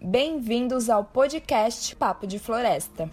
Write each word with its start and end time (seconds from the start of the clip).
Bem-vindos 0.00 0.88
ao 0.88 1.02
podcast 1.04 1.96
Papo 1.96 2.26
de 2.26 2.38
Floresta. 2.38 3.10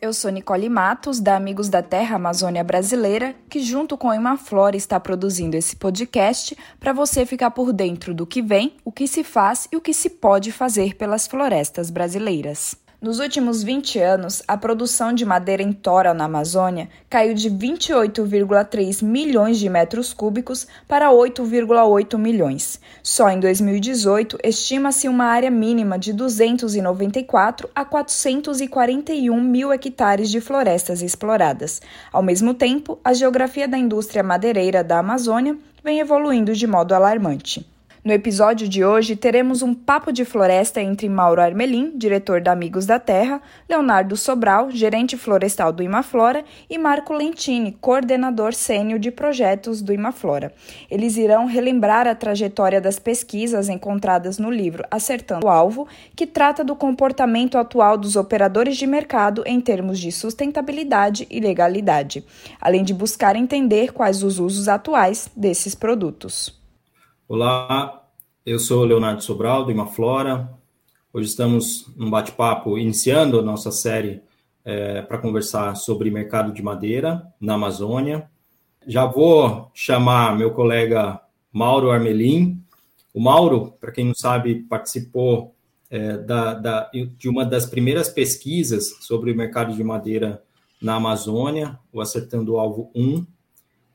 Eu 0.00 0.12
sou 0.12 0.30
Nicole 0.30 0.68
Matos, 0.68 1.18
da 1.18 1.34
Amigos 1.34 1.68
da 1.68 1.82
Terra 1.82 2.16
Amazônia 2.16 2.62
Brasileira, 2.62 3.34
que 3.50 3.60
junto 3.60 3.98
com 3.98 4.08
a 4.08 4.16
Imaflora 4.16 4.76
está 4.76 5.00
produzindo 5.00 5.56
esse 5.56 5.74
podcast 5.74 6.56
para 6.78 6.92
você 6.92 7.26
ficar 7.26 7.50
por 7.50 7.72
dentro 7.72 8.14
do 8.14 8.26
que 8.26 8.40
vem, 8.40 8.76
o 8.84 8.92
que 8.92 9.08
se 9.08 9.24
faz 9.24 9.66
e 9.72 9.76
o 9.76 9.80
que 9.80 9.92
se 9.92 10.08
pode 10.08 10.52
fazer 10.52 10.94
pelas 10.94 11.26
florestas 11.26 11.90
brasileiras. 11.90 12.76
Nos 13.00 13.20
últimos 13.20 13.62
20 13.62 14.00
anos, 14.00 14.42
a 14.48 14.56
produção 14.56 15.12
de 15.12 15.24
madeira 15.24 15.62
em 15.62 15.72
tora 15.72 16.12
na 16.12 16.24
Amazônia 16.24 16.88
caiu 17.08 17.32
de 17.32 17.48
28,3 17.48 19.04
milhões 19.04 19.56
de 19.56 19.68
metros 19.68 20.12
cúbicos 20.12 20.66
para 20.88 21.08
8,8 21.12 22.18
milhões. 22.18 22.80
Só 23.00 23.30
em 23.30 23.38
2018, 23.38 24.38
estima-se 24.42 25.06
uma 25.06 25.26
área 25.26 25.48
mínima 25.48 25.96
de 25.96 26.12
294 26.12 27.70
a 27.72 27.84
441 27.84 29.40
mil 29.40 29.72
hectares 29.72 30.28
de 30.28 30.40
florestas 30.40 31.00
exploradas. 31.00 31.80
Ao 32.12 32.20
mesmo 32.20 32.52
tempo, 32.52 32.98
a 33.04 33.12
geografia 33.12 33.68
da 33.68 33.78
indústria 33.78 34.24
madeireira 34.24 34.82
da 34.82 34.98
Amazônia 34.98 35.56
vem 35.84 36.00
evoluindo 36.00 36.52
de 36.52 36.66
modo 36.66 36.92
alarmante. 36.96 37.64
No 38.08 38.14
episódio 38.14 38.66
de 38.66 38.82
hoje, 38.82 39.14
teremos 39.14 39.60
um 39.60 39.74
papo 39.74 40.10
de 40.10 40.24
floresta 40.24 40.80
entre 40.80 41.06
Mauro 41.10 41.42
Armelin, 41.42 41.92
diretor 41.94 42.40
da 42.40 42.52
Amigos 42.52 42.86
da 42.86 42.98
Terra, 42.98 43.38
Leonardo 43.68 44.16
Sobral, 44.16 44.70
gerente 44.70 45.14
florestal 45.14 45.74
do 45.74 45.82
Imaflora, 45.82 46.42
e 46.70 46.78
Marco 46.78 47.12
Lentini, 47.12 47.76
coordenador 47.82 48.54
sênior 48.54 48.98
de 48.98 49.10
projetos 49.10 49.82
do 49.82 49.92
Imaflora. 49.92 50.54
Eles 50.90 51.18
irão 51.18 51.44
relembrar 51.44 52.08
a 52.08 52.14
trajetória 52.14 52.80
das 52.80 52.98
pesquisas 52.98 53.68
encontradas 53.68 54.38
no 54.38 54.50
livro 54.50 54.84
Acertando 54.90 55.44
o 55.44 55.50
Alvo, 55.50 55.86
que 56.16 56.26
trata 56.26 56.64
do 56.64 56.74
comportamento 56.74 57.58
atual 57.58 57.98
dos 57.98 58.16
operadores 58.16 58.78
de 58.78 58.86
mercado 58.86 59.42
em 59.44 59.60
termos 59.60 59.98
de 59.98 60.10
sustentabilidade 60.10 61.26
e 61.30 61.40
legalidade, 61.40 62.24
além 62.58 62.84
de 62.84 62.94
buscar 62.94 63.36
entender 63.36 63.92
quais 63.92 64.22
os 64.22 64.38
usos 64.38 64.66
atuais 64.66 65.28
desses 65.36 65.74
produtos. 65.74 66.57
Olá, 67.30 68.08
eu 68.46 68.58
sou 68.58 68.86
Leonardo 68.86 69.22
Sobral, 69.22 69.62
do 69.62 69.70
Imaflora. 69.70 70.48
Hoje 71.12 71.28
estamos 71.28 71.86
num 71.94 72.08
bate-papo 72.08 72.78
iniciando 72.78 73.38
a 73.38 73.42
nossa 73.42 73.70
série 73.70 74.22
é, 74.64 75.02
para 75.02 75.18
conversar 75.18 75.76
sobre 75.76 76.10
mercado 76.10 76.54
de 76.54 76.62
madeira 76.62 77.30
na 77.38 77.52
Amazônia. 77.52 78.30
Já 78.86 79.04
vou 79.04 79.70
chamar 79.74 80.38
meu 80.38 80.52
colega 80.52 81.20
Mauro 81.52 81.90
Armelin. 81.90 82.64
O 83.12 83.20
Mauro, 83.20 83.74
para 83.78 83.92
quem 83.92 84.06
não 84.06 84.14
sabe, 84.14 84.62
participou 84.62 85.54
é, 85.90 86.16
da, 86.16 86.54
da, 86.54 86.90
de 87.18 87.28
uma 87.28 87.44
das 87.44 87.66
primeiras 87.66 88.08
pesquisas 88.08 88.96
sobre 89.02 89.32
o 89.32 89.36
mercado 89.36 89.74
de 89.74 89.84
madeira 89.84 90.42
na 90.80 90.94
Amazônia, 90.94 91.78
o 91.92 92.00
Acertando 92.00 92.54
o 92.54 92.58
Alvo 92.58 92.90
1, 92.94 93.26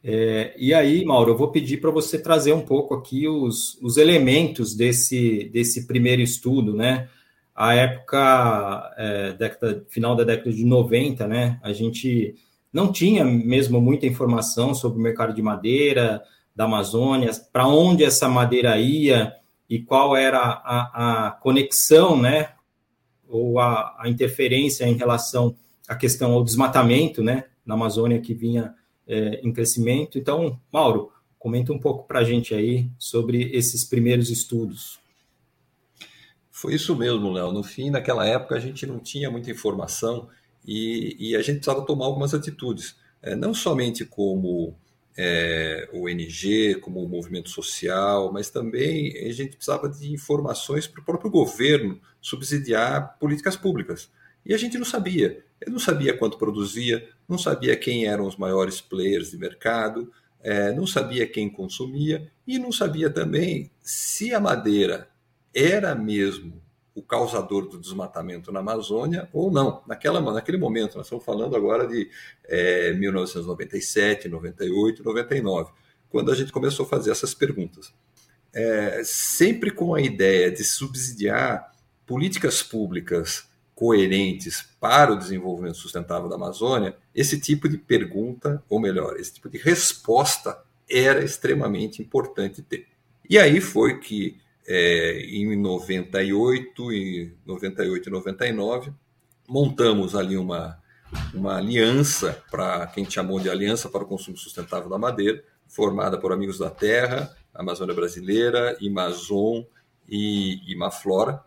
é, 0.03 0.53
e 0.57 0.73
aí, 0.73 1.05
Mauro, 1.05 1.31
eu 1.31 1.37
vou 1.37 1.49
pedir 1.49 1.77
para 1.77 1.89
você 1.89 2.19
trazer 2.19 2.51
um 2.51 2.61
pouco 2.61 2.93
aqui 2.93 3.25
os, 3.25 3.79
os 3.81 3.95
elementos 3.95 4.75
desse, 4.75 5.45
desse 5.45 5.87
primeiro 5.87 6.21
estudo, 6.21 6.75
né? 6.75 7.07
A 7.55 7.73
época, 7.73 8.93
é, 8.97 9.33
década, 9.33 9.85
final 9.89 10.13
da 10.13 10.25
década 10.25 10.51
de 10.51 10.65
90, 10.65 11.25
né? 11.25 11.57
A 11.63 11.71
gente 11.71 12.35
não 12.71 12.91
tinha 12.91 13.23
mesmo 13.23 13.79
muita 13.79 14.05
informação 14.05 14.73
sobre 14.75 14.99
o 14.99 15.01
mercado 15.01 15.33
de 15.33 15.41
madeira 15.41 16.21
da 16.53 16.65
Amazônia, 16.65 17.31
para 17.53 17.65
onde 17.67 18.03
essa 18.03 18.27
madeira 18.27 18.77
ia 18.77 19.33
e 19.69 19.79
qual 19.79 20.17
era 20.17 20.39
a, 20.39 21.27
a 21.27 21.31
conexão, 21.31 22.19
né? 22.19 22.49
Ou 23.25 23.57
a, 23.57 23.95
a 23.99 24.09
interferência 24.09 24.85
em 24.85 24.95
relação 24.95 25.55
à 25.87 25.95
questão 25.95 26.33
ao 26.33 26.43
desmatamento, 26.43 27.23
né? 27.23 27.45
Na 27.65 27.75
Amazônia 27.75 28.19
que 28.19 28.33
vinha 28.33 28.73
é, 29.07 29.41
em 29.43 29.51
crescimento. 29.51 30.17
Então, 30.17 30.59
Mauro, 30.71 31.11
comenta 31.37 31.73
um 31.73 31.79
pouco 31.79 32.07
para 32.07 32.19
a 32.19 32.23
gente 32.23 32.53
aí 32.53 32.89
sobre 32.97 33.55
esses 33.55 33.83
primeiros 33.83 34.29
estudos. 34.29 34.99
Foi 36.49 36.75
isso 36.75 36.95
mesmo, 36.95 37.31
Léo. 37.31 37.51
No 37.51 37.63
fim, 37.63 37.89
naquela 37.89 38.25
época, 38.25 38.55
a 38.55 38.59
gente 38.59 38.85
não 38.85 38.99
tinha 38.99 39.29
muita 39.29 39.51
informação 39.51 40.29
e, 40.65 41.17
e 41.19 41.35
a 41.35 41.41
gente 41.41 41.57
precisava 41.57 41.85
tomar 41.85 42.05
algumas 42.05 42.33
atitudes, 42.33 42.95
é, 43.21 43.35
não 43.35 43.53
somente 43.53 44.05
como 44.05 44.75
é, 45.17 45.89
ONG, 45.93 46.75
como 46.75 47.07
movimento 47.07 47.49
social, 47.49 48.31
mas 48.31 48.49
também 48.49 49.17
a 49.27 49.31
gente 49.31 49.55
precisava 49.55 49.89
de 49.89 50.11
informações 50.11 50.87
para 50.87 51.01
o 51.01 51.05
próprio 51.05 51.29
governo 51.29 51.99
subsidiar 52.21 53.17
políticas 53.19 53.55
públicas. 53.55 54.09
E 54.45 54.53
a 54.53 54.57
gente 54.57 54.77
não 54.77 54.85
sabia. 54.85 55.43
Eu 55.61 55.71
não 55.71 55.79
sabia 55.79 56.17
quanto 56.17 56.37
produzia, 56.37 57.07
não 57.33 57.39
sabia 57.39 57.75
quem 57.75 58.05
eram 58.05 58.27
os 58.27 58.37
maiores 58.37 58.79
players 58.79 59.31
de 59.31 59.37
mercado, 59.39 60.11
é, 60.39 60.71
não 60.71 60.85
sabia 60.85 61.25
quem 61.25 61.49
consumia 61.49 62.31
e 62.45 62.59
não 62.59 62.71
sabia 62.71 63.09
também 63.09 63.71
se 63.81 64.35
a 64.35 64.39
madeira 64.39 65.09
era 65.51 65.95
mesmo 65.95 66.61
o 66.93 67.01
causador 67.01 67.67
do 67.67 67.79
desmatamento 67.79 68.51
na 68.51 68.59
Amazônia 68.59 69.27
ou 69.33 69.51
não. 69.51 69.81
Naquela, 69.87 70.21
naquele 70.31 70.57
momento, 70.59 70.95
nós 70.95 71.07
estamos 71.07 71.25
falando 71.25 71.55
agora 71.55 71.87
de 71.87 72.07
é, 72.45 72.93
1997, 72.93 74.29
98, 74.29 75.03
99, 75.03 75.71
quando 76.09 76.31
a 76.31 76.35
gente 76.35 76.51
começou 76.51 76.85
a 76.85 76.89
fazer 76.89 77.09
essas 77.09 77.33
perguntas. 77.33 77.91
É, 78.53 79.01
sempre 79.03 79.71
com 79.71 79.95
a 79.95 80.01
ideia 80.01 80.51
de 80.51 80.63
subsidiar 80.63 81.71
políticas 82.05 82.61
públicas 82.61 83.49
coerentes 83.75 84.69
para 84.79 85.11
o 85.11 85.17
desenvolvimento 85.17 85.77
sustentável 85.77 86.29
da 86.29 86.35
Amazônia, 86.35 86.95
esse 87.13 87.39
tipo 87.39 87.67
de 87.67 87.77
pergunta, 87.77 88.63
ou 88.69 88.79
melhor, 88.79 89.17
esse 89.17 89.33
tipo 89.33 89.49
de 89.49 89.57
resposta 89.57 90.63
era 90.89 91.23
extremamente 91.23 92.01
importante 92.01 92.61
ter. 92.61 92.87
E 93.29 93.37
aí 93.37 93.59
foi 93.59 93.99
que 93.99 94.37
é, 94.67 95.19
em 95.25 95.55
98 95.55 96.91
e 96.91 97.33
98 97.45 98.07
e 98.07 98.11
99 98.11 98.93
montamos 99.47 100.15
ali 100.15 100.37
uma 100.37 100.81
uma 101.33 101.57
aliança 101.57 102.43
para 102.49 102.87
quem 102.87 103.09
chamou 103.09 103.39
de 103.39 103.49
Aliança 103.49 103.89
para 103.89 104.03
o 104.03 104.07
Consumo 104.07 104.37
Sustentável 104.37 104.89
da 104.89 104.97
Madeira, 104.97 105.43
formada 105.67 106.17
por 106.17 106.31
Amigos 106.31 106.57
da 106.57 106.69
Terra, 106.69 107.35
Amazônia 107.53 107.93
Brasileira, 107.93 108.77
Amazon 108.81 109.61
e 110.07 110.71
Imaflora. 110.71 111.43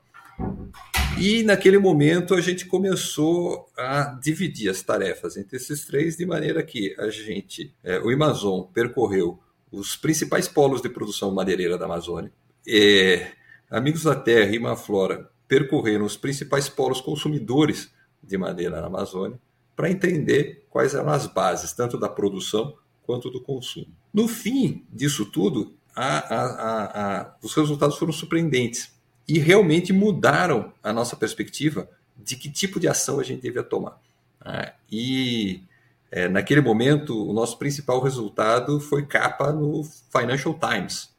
E 1.19 1.43
naquele 1.43 1.79
momento 1.79 2.35
a 2.35 2.41
gente 2.43 2.67
começou 2.67 3.71
a 3.77 4.19
dividir 4.23 4.69
as 4.69 4.83
tarefas 4.83 5.39
entre 5.39 5.57
esses 5.57 5.87
três, 5.87 6.17
de 6.17 6.27
maneira 6.27 6.63
que 6.63 6.95
a 6.99 7.09
gente, 7.09 7.75
é, 7.83 7.99
o 8.01 8.11
Amazon, 8.11 8.65
percorreu 8.73 9.41
os 9.73 9.97
principais 9.97 10.47
polos 10.47 10.83
de 10.83 10.91
produção 10.91 11.33
madeireira 11.33 11.79
da 11.79 11.87
Amazônia. 11.87 12.31
E, 12.67 13.27
Amigos 13.71 14.05
da 14.05 14.15
Terra 14.15 14.51
e 14.51 14.57
Imaflora 14.57 15.29
percorreram 15.49 16.05
os 16.05 16.17
principais 16.17 16.69
polos 16.69 17.01
consumidores 17.01 17.91
de 18.23 18.37
madeira 18.37 18.81
na 18.81 18.87
Amazônia 18.87 19.41
para 19.75 19.91
entender 19.91 20.67
quais 20.69 20.95
eram 20.95 21.09
as 21.09 21.27
bases, 21.27 21.73
tanto 21.73 21.99
da 21.99 22.09
produção 22.09 22.77
quanto 23.03 23.31
do 23.31 23.41
consumo. 23.41 23.89
No 24.13 24.29
fim 24.29 24.85
disso 24.93 25.25
tudo, 25.27 25.75
a, 25.95 26.19
a, 26.19 27.21
a, 27.21 27.37
os 27.43 27.55
resultados 27.55 27.97
foram 27.97 28.13
surpreendentes 28.13 28.96
e 29.29 29.39
realmente 29.39 29.93
mudaram 29.93 30.73
a 30.83 30.93
nossa 30.93 31.17
perspectiva 31.17 31.89
de 32.17 32.37
que 32.37 32.51
tipo 32.51 32.79
de 32.79 32.89
ação 32.89 33.21
a 33.21 33.25
gente 33.25 33.43
devia 33.43 33.63
tomar. 33.63 34.01
Né? 34.45 34.73
E 34.91 35.63
é, 36.11 36.29
naquele 36.29 36.61
momento, 36.61 37.29
o 37.29 37.33
nosso 37.33 37.59
principal 37.59 38.01
resultado 38.01 38.81
foi 38.81 39.05
capa 39.05 39.53
no 39.53 39.85
Financial 39.85 40.59
Times, 40.59 41.11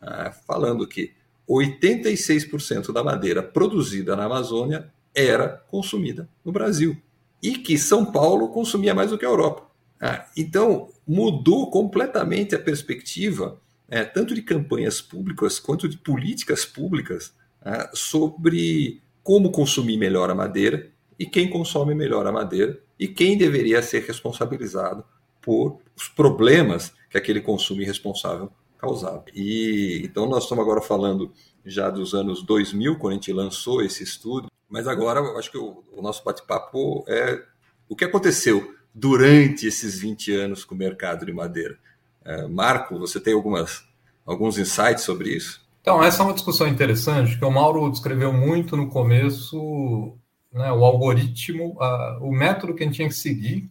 né? 0.00 0.32
falando 0.46 0.86
que 0.86 1.12
86% 1.48 2.92
da 2.92 3.02
madeira 3.02 3.42
produzida 3.42 4.14
na 4.16 4.24
Amazônia 4.24 4.92
era 5.14 5.48
consumida 5.68 6.28
no 6.44 6.52
Brasil 6.52 6.96
e 7.42 7.58
que 7.58 7.78
São 7.78 8.04
Paulo 8.04 8.48
consumia 8.48 8.94
mais 8.94 9.10
do 9.10 9.18
que 9.18 9.24
a 9.24 9.28
Europa. 9.28 9.66
Ah, 10.00 10.26
então, 10.36 10.90
mudou 11.06 11.70
completamente 11.70 12.54
a 12.54 12.58
perspectiva, 12.58 13.58
é, 13.88 14.04
tanto 14.04 14.34
de 14.34 14.42
campanhas 14.42 15.00
públicas 15.00 15.58
quanto 15.58 15.88
de 15.88 15.96
políticas 15.96 16.64
públicas 16.66 17.32
né, 17.66 17.90
sobre 17.92 19.02
como 19.24 19.50
consumir 19.50 19.96
melhor 19.96 20.30
a 20.30 20.34
madeira 20.36 20.88
e 21.18 21.26
quem 21.26 21.50
consome 21.50 21.96
melhor 21.96 22.24
a 22.24 22.30
madeira 22.30 22.80
e 22.96 23.08
quem 23.08 23.36
deveria 23.36 23.82
ser 23.82 24.04
responsabilizado 24.04 25.04
por 25.42 25.80
os 25.96 26.08
problemas 26.08 26.92
que 27.10 27.18
aquele 27.18 27.40
consumo 27.40 27.82
irresponsável 27.82 28.52
causava. 28.78 29.24
E 29.34 30.02
então 30.04 30.28
nós 30.28 30.44
estamos 30.44 30.62
agora 30.62 30.80
falando 30.80 31.32
já 31.64 31.90
dos 31.90 32.14
anos 32.14 32.44
2000, 32.44 32.98
quando 32.98 33.12
a 33.12 33.14
gente 33.16 33.32
lançou 33.32 33.82
esse 33.82 34.04
estudo, 34.04 34.48
mas 34.68 34.86
agora 34.86 35.20
acho 35.36 35.50
que 35.50 35.58
o, 35.58 35.82
o 35.92 36.00
nosso 36.00 36.22
bate-papo 36.22 37.04
é 37.08 37.42
o 37.88 37.96
que 37.96 38.04
aconteceu 38.04 38.74
durante 38.94 39.66
esses 39.66 39.98
20 39.98 40.32
anos 40.32 40.64
com 40.64 40.76
o 40.76 40.78
mercado 40.78 41.26
de 41.26 41.32
madeira. 41.32 41.76
É, 42.24 42.46
Marco, 42.46 42.96
você 42.96 43.18
tem 43.18 43.34
algumas, 43.34 43.84
alguns 44.24 44.56
insights 44.56 45.02
sobre 45.02 45.30
isso? 45.30 45.65
Então, 45.88 46.02
essa 46.02 46.20
é 46.20 46.26
uma 46.26 46.34
discussão 46.34 46.66
interessante, 46.66 47.38
que 47.38 47.44
o 47.44 47.50
Mauro 47.50 47.88
descreveu 47.88 48.32
muito 48.32 48.76
no 48.76 48.88
começo 48.88 50.18
né, 50.52 50.72
o 50.72 50.84
algoritmo, 50.84 51.80
a, 51.80 52.18
o 52.20 52.32
método 52.32 52.74
que 52.74 52.82
a 52.82 52.86
gente 52.86 52.96
tinha 52.96 53.08
que 53.08 53.14
seguir 53.14 53.70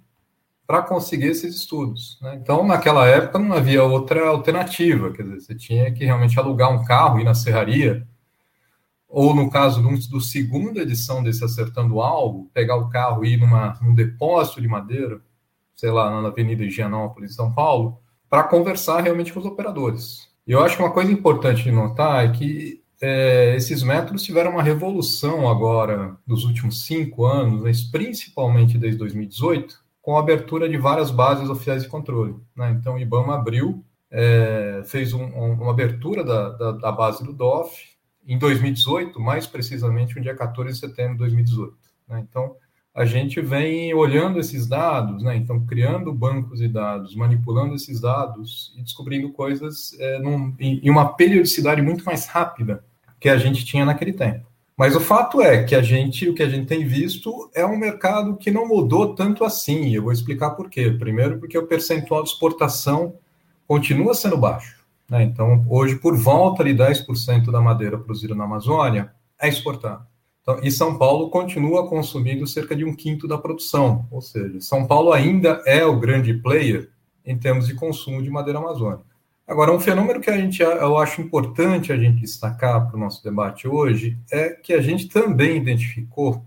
para 0.66 0.82
conseguir 0.82 1.26
esses 1.26 1.54
estudos. 1.54 2.18
Né? 2.22 2.40
Então, 2.42 2.66
naquela 2.66 3.06
época, 3.06 3.38
não 3.38 3.54
havia 3.54 3.84
outra 3.84 4.30
alternativa, 4.30 5.12
quer 5.12 5.24
dizer, 5.24 5.42
você 5.42 5.56
tinha 5.56 5.92
que 5.92 6.06
realmente 6.06 6.40
alugar 6.40 6.72
um 6.72 6.86
carro, 6.86 7.20
ir 7.20 7.26
na 7.26 7.34
serraria, 7.34 8.08
ou 9.10 9.36
no 9.36 9.50
caso 9.50 9.82
do, 9.82 9.90
do 10.10 10.22
segunda 10.22 10.84
edição 10.84 11.22
desse 11.22 11.44
Acertando 11.44 12.00
Algo, 12.00 12.50
pegar 12.54 12.78
o 12.78 12.88
carro 12.88 13.26
e 13.26 13.34
ir 13.34 13.38
numa, 13.38 13.78
num 13.82 13.94
depósito 13.94 14.62
de 14.62 14.70
madeira, 14.70 15.20
sei 15.76 15.92
lá, 15.92 16.22
na 16.22 16.30
Avenida 16.30 16.64
Higienópolis, 16.64 17.32
em 17.32 17.36
São 17.36 17.52
Paulo, 17.52 18.00
para 18.30 18.44
conversar 18.44 19.02
realmente 19.02 19.34
com 19.34 19.42
os 19.42 19.46
operadores. 19.46 20.34
E 20.48 20.52
eu 20.52 20.64
acho 20.64 20.78
que 20.78 20.84
uma 20.84 20.92
coisa 20.92 21.12
importante 21.12 21.64
de 21.64 21.72
notar 21.72 22.24
é 22.24 22.32
que 22.32 22.84
é, 23.02 23.56
esses 23.56 23.84
métodos 23.84 24.24
tiveram 24.24 24.52
uma 24.52 24.64
revolução 24.64 25.50
agora 25.50 26.16
nos 26.26 26.44
últimos 26.44 26.86
cinco 26.86 27.26
anos, 27.26 27.62
mas 27.62 27.82
principalmente 27.82 28.78
desde 28.78 28.98
2018, 29.00 29.84
com 30.02 30.16
a 30.16 30.20
abertura 30.20 30.70
de 30.70 30.78
várias 30.78 31.10
bases 31.10 31.50
oficiais 31.50 31.84
de 31.84 31.90
controle. 31.90 32.36
Né? 32.56 32.78
Então, 32.80 32.96
o 32.96 33.00
IBAMA 33.00 33.36
abriu, 33.36 33.84
é, 34.12 34.84
fez 34.86 35.14
um, 35.14 35.24
um, 35.24 35.54
uma 35.54 35.72
abertura 35.72 36.24
da, 36.24 36.50
da, 36.50 36.72
da, 36.74 36.92
base 36.92 37.24
do 37.24 37.34
DOF 37.34 37.96
em 38.26 38.38
2018, 38.38 39.20
mais 39.20 39.48
precisamente 39.48 40.16
no 40.16 40.22
dia 40.22 40.36
14 40.36 40.74
de 40.74 40.80
setembro 40.80 41.14
de 41.14 41.20
2018. 41.20 41.76
Né? 42.08 42.26
Então, 42.30 42.56
a 42.96 43.04
gente 43.04 43.42
vem 43.42 43.94
olhando 43.94 44.40
esses 44.40 44.66
dados, 44.66 45.22
né? 45.22 45.36
então 45.36 45.66
criando 45.66 46.14
bancos 46.14 46.60
de 46.60 46.70
dados, 46.70 47.14
manipulando 47.14 47.76
esses 47.76 48.00
dados 48.00 48.74
e 48.78 48.82
descobrindo 48.82 49.30
coisas 49.34 49.94
é, 50.00 50.20
num, 50.20 50.56
em 50.58 50.90
uma 50.90 51.14
periodicidade 51.14 51.82
muito 51.82 52.06
mais 52.06 52.26
rápida 52.26 52.86
que 53.20 53.28
a 53.28 53.38
gente 53.38 53.66
tinha 53.66 53.84
naquele 53.84 54.14
tempo. 54.14 54.46
Mas 54.78 54.96
o 54.96 55.02
fato 55.02 55.42
é 55.42 55.64
que 55.64 55.76
a 55.76 55.82
gente, 55.82 56.30
o 56.30 56.34
que 56.34 56.44
a 56.44 56.50
gente 56.50 56.68
tem 56.68 56.86
visto 56.86 57.50
é 57.54 57.66
um 57.66 57.78
mercado 57.78 58.38
que 58.38 58.52
não 58.52 58.68
mudou 58.68 59.14
tanto 59.14 59.44
assim. 59.44 59.94
Eu 59.94 60.04
vou 60.04 60.12
explicar 60.12 60.52
por 60.52 60.70
quê. 60.70 60.92
Primeiro, 60.92 61.40
porque 61.40 61.58
o 61.58 61.66
percentual 61.66 62.24
de 62.24 62.30
exportação 62.30 63.16
continua 63.66 64.14
sendo 64.14 64.38
baixo. 64.38 64.86
Né? 65.10 65.24
Então, 65.24 65.66
hoje, 65.70 65.96
por 65.96 66.18
volta 66.18 66.64
de 66.64 66.72
10% 66.72 67.52
da 67.52 67.62
madeira 67.62 67.98
produzida 67.98 68.36
na 68.36 68.44
Amazônia 68.44 69.12
é 69.40 69.48
exportada. 69.48 70.06
Então, 70.48 70.60
e 70.62 70.70
São 70.70 70.96
Paulo 70.96 71.32
continua 71.32 71.90
consumindo 71.90 72.46
cerca 72.46 72.76
de 72.76 72.86
um 72.86 72.96
quinto 72.96 73.28
da 73.28 73.36
produção, 73.36 74.08
ou 74.12 74.22
seja, 74.22 74.62
São 74.62 74.86
Paulo 74.86 75.12
ainda 75.12 75.64
é 75.66 75.84
o 75.84 76.00
grande 76.00 76.36
player 76.36 76.92
em 77.26 77.36
termos 77.36 77.66
de 77.66 77.74
consumo 77.74 78.22
de 78.22 78.30
madeira 78.30 78.60
amazônica. 78.60 79.16
Agora, 79.48 79.72
um 79.72 79.80
fenômeno 79.80 80.22
que 80.22 80.30
a 80.30 80.38
gente, 80.38 80.62
eu 80.62 81.00
acho 81.00 81.20
importante 81.20 81.92
a 81.92 81.98
gente 81.98 82.22
destacar 82.22 82.88
para 82.88 82.96
o 82.96 83.00
nosso 83.00 83.24
debate 83.24 83.68
hoje 83.68 84.20
é 84.32 84.50
que 84.50 84.72
a 84.72 84.82
gente 84.82 85.08
também 85.08 85.58
identificou 85.58 86.46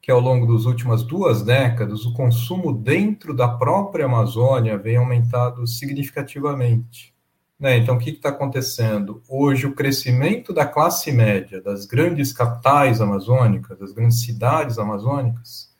que 0.00 0.10
ao 0.12 0.20
longo 0.20 0.52
das 0.52 0.64
últimas 0.64 1.02
duas 1.02 1.42
décadas 1.42 2.06
o 2.06 2.12
consumo 2.12 2.72
dentro 2.72 3.34
da 3.34 3.48
própria 3.48 4.04
Amazônia 4.04 4.78
vem 4.78 4.96
aumentado 4.96 5.66
significativamente. 5.66 7.15
Né? 7.58 7.78
Então, 7.78 7.96
o 7.96 7.98
que 7.98 8.10
está 8.10 8.28
acontecendo? 8.28 9.22
Hoje, 9.28 9.66
o 9.66 9.74
crescimento 9.74 10.52
da 10.52 10.66
classe 10.66 11.10
média 11.10 11.60
das 11.60 11.86
grandes 11.86 12.32
capitais 12.32 13.00
amazônicas, 13.00 13.78
das 13.78 13.92
grandes 13.92 14.20
cidades 14.20 14.78
amazônicas, 14.78 15.74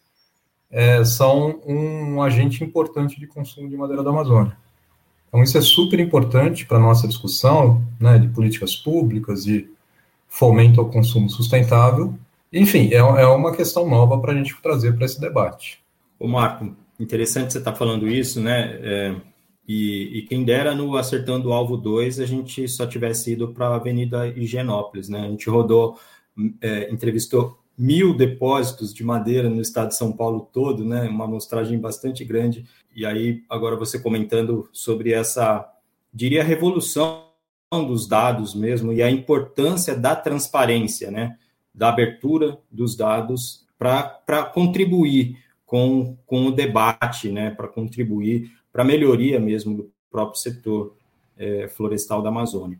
é, 0.70 1.04
são 1.04 1.60
um 1.66 2.20
agente 2.22 2.64
importante 2.64 3.20
de 3.20 3.26
consumo 3.26 3.68
de 3.68 3.76
madeira 3.76 4.02
da 4.02 4.10
Amazônia. 4.10 4.56
Então, 5.28 5.42
isso 5.42 5.58
é 5.58 5.60
super 5.60 6.00
importante 6.00 6.64
para 6.64 6.78
a 6.78 6.80
nossa 6.80 7.06
discussão 7.06 7.84
né, 8.00 8.18
de 8.18 8.28
políticas 8.28 8.74
públicas, 8.74 9.44
de 9.44 9.68
fomento 10.28 10.80
ao 10.80 10.88
consumo 10.88 11.28
sustentável. 11.28 12.14
Enfim, 12.52 12.88
é, 12.90 12.96
é 12.96 13.26
uma 13.26 13.54
questão 13.54 13.88
nova 13.88 14.18
para 14.18 14.32
a 14.32 14.34
gente 14.34 14.56
trazer 14.62 14.94
para 14.96 15.04
esse 15.04 15.20
debate. 15.20 15.78
Ô 16.18 16.26
Marco, 16.26 16.74
interessante 16.98 17.52
você 17.52 17.58
estar 17.58 17.72
tá 17.72 17.76
falando 17.76 18.08
isso, 18.08 18.40
né? 18.40 18.78
É 18.82 19.16
e, 19.66 20.18
e, 20.18 20.22
quem 20.22 20.44
dera 20.44 20.74
no 20.74 20.96
Acertando 20.96 21.48
o 21.48 21.52
Alvo 21.52 21.76
2 21.76 22.20
a 22.20 22.26
gente 22.26 22.68
só 22.68 22.86
tivesse 22.86 23.32
ido 23.32 23.48
para 23.48 23.66
a 23.66 23.74
Avenida 23.74 24.28
Higienópolis, 24.28 25.08
né? 25.08 25.26
A 25.26 25.28
gente 25.28 25.50
rodou, 25.50 25.98
é, 26.60 26.92
entrevistou 26.92 27.58
mil 27.76 28.16
depósitos 28.16 28.94
de 28.94 29.02
madeira 29.04 29.50
no 29.50 29.60
estado 29.60 29.88
de 29.88 29.96
São 29.96 30.12
Paulo 30.12 30.48
todo, 30.52 30.84
né? 30.84 31.02
Uma 31.08 31.24
amostragem 31.24 31.78
bastante 31.78 32.24
grande. 32.24 32.64
E 32.94 33.04
aí, 33.04 33.42
agora 33.50 33.76
você 33.76 33.98
comentando 33.98 34.68
sobre 34.72 35.12
essa, 35.12 35.68
diria, 36.12 36.44
revolução 36.44 37.26
dos 37.72 38.06
dados 38.06 38.54
mesmo 38.54 38.92
e 38.92 39.02
a 39.02 39.10
importância 39.10 39.96
da 39.96 40.14
transparência, 40.14 41.10
né? 41.10 41.36
Da 41.74 41.88
abertura 41.88 42.58
dos 42.70 42.96
dados 42.96 43.66
para 43.76 44.44
contribuir 44.54 45.36
com, 45.66 46.16
com 46.24 46.46
o 46.46 46.52
debate, 46.52 47.30
né? 47.30 47.50
Para 47.50 47.68
contribuir 47.68 48.52
para 48.76 48.84
melhoria 48.84 49.40
mesmo 49.40 49.74
do 49.74 49.90
próprio 50.10 50.38
setor 50.38 50.94
é, 51.38 51.66
florestal 51.66 52.20
da 52.20 52.28
Amazônia. 52.28 52.78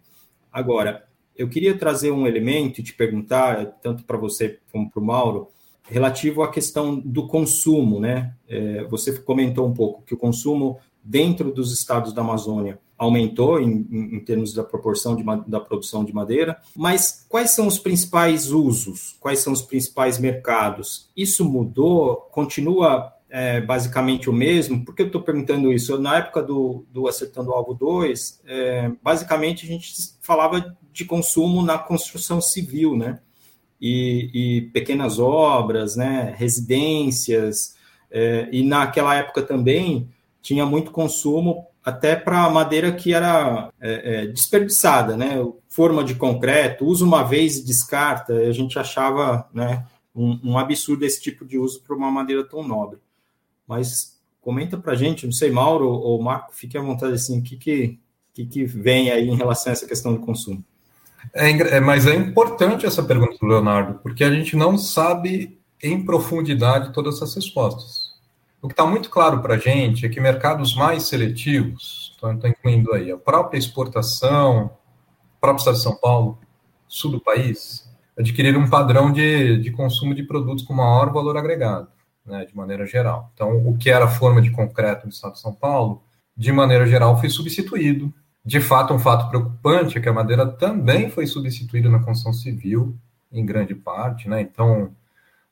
Agora, 0.53 1.09
eu 1.35 1.49
queria 1.49 1.77
trazer 1.77 2.11
um 2.11 2.27
elemento 2.27 2.81
e 2.81 2.85
te 2.85 2.93
perguntar, 2.93 3.65
tanto 3.81 4.05
para 4.05 4.19
você 4.19 4.59
como 4.71 4.91
para 4.91 5.01
o 5.01 5.05
Mauro, 5.05 5.49
relativo 5.85 6.43
à 6.43 6.51
questão 6.51 6.99
do 6.99 7.27
consumo, 7.27 7.99
né? 7.99 8.35
É, 8.47 8.85
você 8.85 9.19
comentou 9.21 9.67
um 9.67 9.73
pouco 9.73 10.03
que 10.03 10.13
o 10.13 10.19
consumo 10.19 10.79
dentro 11.03 11.51
dos 11.51 11.73
estados 11.73 12.13
da 12.13 12.21
Amazônia 12.21 12.79
aumentou 12.99 13.59
em, 13.59 13.87
em, 13.91 14.17
em 14.17 14.21
termos 14.21 14.53
da 14.53 14.63
proporção 14.63 15.17
de, 15.17 15.25
da 15.47 15.61
produção 15.61 16.05
de 16.05 16.13
madeira, 16.13 16.61
mas 16.77 17.25
quais 17.27 17.53
são 17.53 17.67
os 17.67 17.79
principais 17.79 18.53
usos? 18.53 19.17
Quais 19.19 19.39
são 19.39 19.51
os 19.51 19.63
principais 19.63 20.19
mercados? 20.19 21.09
Isso 21.17 21.43
mudou? 21.43 22.17
Continua 22.31 23.16
é 23.39 23.61
basicamente 23.61 24.31
o 24.31 24.33
mesmo. 24.33 24.83
Por 24.83 24.95
que 24.95 25.03
eu 25.03 25.09
estou 25.09 25.21
perguntando 25.21 25.71
isso? 25.71 25.99
Na 25.99 26.17
época 26.17 26.43
do, 26.43 26.87
do 26.91 27.07
Acertando 27.07 27.51
o 27.51 27.53
Alvo 27.53 27.75
2, 27.75 28.41
é, 28.47 28.91
basicamente 29.03 29.67
a 29.67 29.69
gente 29.69 29.93
falava 30.23 30.75
de 30.91 31.05
consumo 31.05 31.63
na 31.63 31.77
construção 31.77 32.41
civil, 32.41 32.97
né? 32.97 33.21
E, 33.79 34.31
e 34.33 34.61
pequenas 34.71 35.19
obras, 35.19 35.97
né? 35.97 36.35
Residências. 36.35 37.77
É, 38.11 38.49
e 38.51 38.63
naquela 38.65 39.15
época 39.15 39.43
também 39.43 40.09
tinha 40.41 40.65
muito 40.65 40.91
consumo 40.91 41.67
até 41.85 42.17
para 42.17 42.49
madeira 42.49 42.91
que 42.91 43.13
era 43.13 43.69
é, 43.79 44.23
é, 44.23 44.27
desperdiçada, 44.29 45.15
né? 45.15 45.47
Forma 45.69 46.03
de 46.03 46.15
concreto, 46.15 46.87
usa 46.87 47.05
uma 47.05 47.23
vez 47.23 47.59
e 47.59 47.67
descarta. 47.67 48.33
A 48.33 48.53
gente 48.53 48.79
achava, 48.79 49.47
né? 49.53 49.85
Um, 50.15 50.41
um 50.43 50.59
absurdo 50.59 51.05
esse 51.05 51.21
tipo 51.21 51.45
de 51.45 51.59
uso 51.59 51.83
para 51.83 51.95
uma 51.95 52.11
madeira 52.11 52.43
tão 52.43 52.67
nobre. 52.67 52.99
Mas 53.67 54.17
comenta 54.47 54.77
para 54.77 54.93
a 54.93 54.97
gente, 54.97 55.27
não 55.27 55.33
sei, 55.33 55.51
Mauro 55.51 55.89
ou 55.89 56.23
Marco, 56.23 56.55
fique 56.55 56.79
à 56.79 56.81
vontade 56.81 57.15
assim, 57.15 57.41
o 57.41 57.43
que, 57.43 57.57
que, 57.57 57.99
que, 58.33 58.47
que 58.47 58.65
vem 58.65 59.11
aí 59.11 59.29
em 59.29 59.35
relação 59.35 59.71
a 59.71 59.73
essa 59.73 59.89
questão 59.89 60.15
do 60.15 60.21
consumo? 60.21 60.65
É, 61.35 61.51
é, 61.51 61.81
mas 61.81 62.07
é 62.07 62.15
importante 62.15 62.87
essa 62.87 63.03
pergunta 63.03 63.37
do 63.41 63.47
Leonardo, 63.47 63.99
porque 64.05 64.23
a 64.23 64.31
gente 64.31 64.55
não 64.55 64.79
sabe 64.79 65.59
em 65.83 66.05
profundidade 66.05 66.93
todas 66.93 67.17
essas 67.17 67.35
respostas. 67.35 68.15
O 68.63 68.69
que 68.69 68.73
está 68.73 68.87
muito 68.87 69.11
claro 69.11 69.43
para 69.43 69.55
a 69.55 69.59
gente 69.59 70.07
é 70.07 70.09
que 70.09 70.21
mercados 70.21 70.77
mais 70.77 71.09
seletivos, 71.09 72.13
estou 72.15 72.49
incluindo 72.49 72.95
aí 72.95 73.11
a 73.11 73.17
própria 73.17 73.59
exportação, 73.59 74.67
o 75.37 75.41
próprio 75.41 75.59
Estado 75.59 75.77
de 75.77 75.83
São 75.83 75.97
Paulo, 75.97 76.39
sul 76.87 77.11
do 77.11 77.21
país, 77.21 77.91
adquiriram 78.17 78.61
um 78.61 78.71
padrão 78.71 79.11
de, 79.11 79.59
de 79.59 79.73
consumo 79.73 80.15
de 80.15 80.23
produtos 80.23 80.65
com 80.65 80.73
maior 80.73 81.13
valor 81.13 81.37
agregado 81.37 81.96
né, 82.27 82.45
de 82.45 82.57
maneira 82.57 82.85
geral. 82.87 83.31
Então, 83.35 83.67
o 83.67 83.77
que 83.77 83.91
era 83.91 84.09
forma 84.09 84.43
de 84.43 84.51
concreto 84.51 85.07
no 85.07 85.13
estado 85.13 85.35
de 85.35 85.41
São 85.41 85.55
Paulo, 85.55 86.03
de 86.37 86.53
maneira 86.53 86.87
geral, 86.87 87.19
foi 87.19 87.29
substituído. 87.29 88.13
De 88.45 88.61
fato, 88.61 88.93
um 88.93 88.99
fato 88.99 89.29
preocupante 89.29 89.99
é 89.99 90.01
que 90.01 90.09
a 90.09 90.13
madeira 90.13 90.47
também 90.47 91.11
foi 91.11 91.27
substituída 91.27 91.89
na 91.89 91.99
construção 91.99 92.33
civil, 92.33 92.97
em 93.33 93.45
grande 93.45 93.75
parte. 93.75 94.29
Né? 94.29 94.41
Então, 94.41 94.91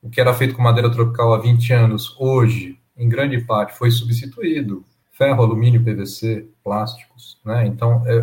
o 0.03 0.11
que 0.11 0.21
era 0.21 0.35
feito 0.35 0.55
com 0.55 0.63
madeira 0.63 0.91
tropical 0.91 1.33
há 1.33 1.39
20 1.39 1.73
anos, 1.73 2.15
hoje, 2.19 2.79
em 2.97 3.09
grande 3.09 3.41
parte, 3.41 3.77
foi 3.77 3.91
substituído. 3.91 4.85
Ferro, 5.11 5.43
alumínio, 5.43 5.83
PVC, 5.83 6.47
plásticos. 6.63 7.39
Né? 7.45 7.67
Então, 7.67 8.03
é, 8.07 8.17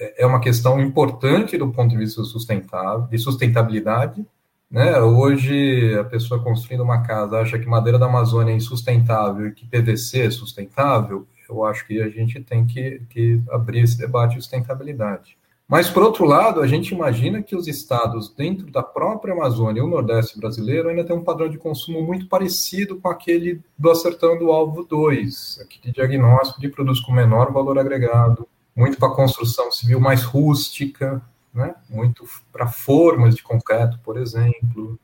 é, 0.00 0.22
é 0.22 0.26
uma 0.26 0.40
questão 0.40 0.80
importante 0.80 1.56
do 1.56 1.70
ponto 1.70 1.90
de 1.90 1.96
vista 1.96 2.22
sustentável, 2.24 3.06
de 3.06 3.18
sustentabilidade, 3.18 4.26
né? 4.70 5.00
Hoje, 5.00 5.96
a 5.98 6.04
pessoa 6.04 6.42
construindo 6.42 6.82
uma 6.82 7.02
casa 7.02 7.40
acha 7.40 7.58
que 7.58 7.66
madeira 7.66 7.98
da 7.98 8.06
Amazônia 8.06 8.52
é 8.52 8.56
insustentável 8.56 9.48
e 9.48 9.52
que 9.52 9.66
PVC 9.66 10.26
é 10.26 10.30
sustentável. 10.30 11.26
Eu 11.48 11.64
acho 11.64 11.86
que 11.86 12.00
a 12.02 12.08
gente 12.08 12.40
tem 12.40 12.66
que, 12.66 13.02
que 13.08 13.40
abrir 13.50 13.80
esse 13.80 13.96
debate 13.96 14.36
de 14.36 14.42
sustentabilidade. 14.42 15.38
Mas, 15.66 15.90
por 15.90 16.02
outro 16.02 16.24
lado, 16.24 16.62
a 16.62 16.66
gente 16.66 16.94
imagina 16.94 17.42
que 17.42 17.54
os 17.54 17.68
estados 17.68 18.32
dentro 18.34 18.70
da 18.70 18.82
própria 18.82 19.34
Amazônia 19.34 19.80
e 19.80 19.82
o 19.82 19.86
Nordeste 19.86 20.38
brasileiro 20.38 20.88
ainda 20.88 21.04
tem 21.04 21.14
um 21.14 21.22
padrão 21.22 21.46
de 21.46 21.58
consumo 21.58 22.02
muito 22.02 22.26
parecido 22.26 22.96
com 22.96 23.08
aquele 23.08 23.60
do 23.78 23.90
Acertando 23.90 24.46
o 24.46 24.52
Alvo 24.52 24.82
2, 24.84 25.60
aquele 25.62 25.92
diagnóstico 25.92 26.58
de 26.58 26.70
produtos 26.70 27.02
com 27.02 27.12
menor 27.12 27.52
valor 27.52 27.78
agregado, 27.78 28.48
muito 28.74 28.96
para 28.96 29.10
construção 29.10 29.70
civil 29.70 30.00
mais 30.00 30.22
rústica, 30.22 31.20
né? 31.52 31.74
muito 31.88 32.24
para 32.52 32.66
formas 32.66 33.34
de 33.34 33.42
concreto, 33.42 33.98
por 34.00 34.16
exemplo, 34.16 34.98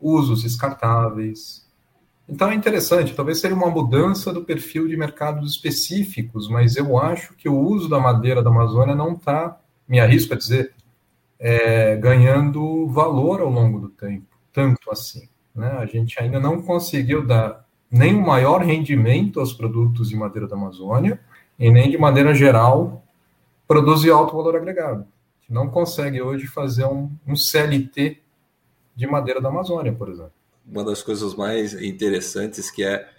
usos 0.00 0.42
descartáveis. 0.42 1.68
Então 2.28 2.50
é 2.50 2.54
interessante, 2.54 3.14
talvez 3.14 3.40
seja 3.40 3.54
uma 3.54 3.70
mudança 3.70 4.32
do 4.32 4.44
perfil 4.44 4.86
de 4.86 4.96
mercados 4.96 5.50
específicos, 5.50 6.48
mas 6.48 6.76
eu 6.76 6.96
acho 6.98 7.34
que 7.34 7.48
o 7.48 7.58
uso 7.58 7.88
da 7.88 7.98
madeira 7.98 8.42
da 8.42 8.50
Amazônia 8.50 8.94
não 8.94 9.14
está 9.14 9.58
me 9.88 9.98
arrisco 9.98 10.34
a 10.34 10.36
dizer, 10.36 10.72
é, 11.38 11.96
ganhando 11.96 12.86
valor 12.88 13.40
ao 13.40 13.50
longo 13.50 13.80
do 13.80 13.88
tempo, 13.88 14.26
tanto 14.52 14.90
assim. 14.90 15.28
Né? 15.54 15.68
A 15.72 15.86
gente 15.86 16.20
ainda 16.20 16.38
não 16.38 16.62
conseguiu 16.62 17.26
dar 17.26 17.64
nem 17.90 18.14
um 18.14 18.24
maior 18.24 18.62
rendimento 18.62 19.40
aos 19.40 19.52
produtos 19.52 20.10
de 20.10 20.16
madeira 20.16 20.46
da 20.46 20.54
Amazônia, 20.54 21.18
e 21.60 21.70
nem 21.70 21.90
de 21.90 21.98
maneira 21.98 22.34
geral 22.34 23.04
produzir 23.68 24.10
alto 24.10 24.34
valor 24.34 24.56
agregado. 24.56 25.04
Não 25.50 25.68
consegue 25.68 26.22
hoje 26.22 26.46
fazer 26.46 26.84
um, 26.84 27.10
um 27.26 27.34
CLT 27.34 28.22
de 28.94 29.06
madeira 29.08 29.40
da 29.40 29.48
Amazônia, 29.48 29.92
por 29.92 30.08
exemplo. 30.08 30.32
Uma 30.64 30.84
das 30.84 31.02
coisas 31.02 31.34
mais 31.34 31.74
interessantes 31.74 32.70
que 32.70 32.84
é 32.84 33.10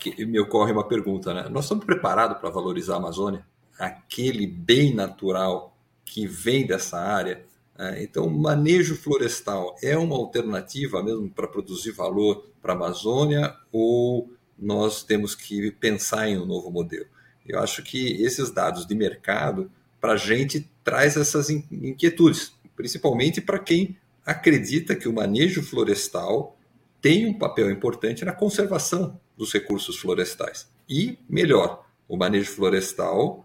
que 0.00 0.24
me 0.24 0.40
ocorre 0.40 0.72
uma 0.72 0.88
pergunta, 0.88 1.34
né? 1.34 1.48
Nós 1.50 1.66
estamos 1.66 1.84
preparados 1.84 2.38
para 2.38 2.48
valorizar 2.48 2.94
a 2.94 2.96
Amazônia? 2.96 3.46
Aquele 3.78 4.46
bem 4.46 4.94
natural 4.94 5.76
que 6.02 6.26
vem 6.26 6.66
dessa 6.66 6.98
área. 6.98 7.44
Né? 7.78 8.02
Então, 8.02 8.28
manejo 8.30 8.96
florestal 8.96 9.76
é 9.82 9.98
uma 9.98 10.16
alternativa 10.16 11.02
mesmo 11.02 11.28
para 11.28 11.46
produzir 11.46 11.92
valor 11.92 12.48
para 12.62 12.72
a 12.72 12.76
Amazônia 12.76 13.54
ou 13.70 14.32
nós 14.58 15.02
temos 15.02 15.34
que 15.34 15.70
pensar 15.72 16.26
em 16.26 16.38
um 16.38 16.46
novo 16.46 16.70
modelo? 16.70 17.06
Eu 17.46 17.60
acho 17.60 17.82
que 17.82 18.22
esses 18.22 18.50
dados 18.50 18.86
de 18.86 18.94
mercado 18.94 19.70
para 20.00 20.12
a 20.12 20.16
gente 20.16 20.68
traz 20.86 21.16
essas 21.16 21.50
inquietudes, 21.50 22.52
principalmente 22.76 23.40
para 23.40 23.58
quem 23.58 23.98
acredita 24.24 24.94
que 24.94 25.08
o 25.08 25.12
manejo 25.12 25.60
florestal 25.60 26.56
tem 27.02 27.26
um 27.26 27.36
papel 27.36 27.72
importante 27.72 28.24
na 28.24 28.32
conservação 28.32 29.20
dos 29.36 29.52
recursos 29.52 29.96
florestais. 29.98 30.70
E, 30.88 31.18
melhor, 31.28 31.84
o 32.06 32.16
manejo 32.16 32.52
florestal 32.52 33.44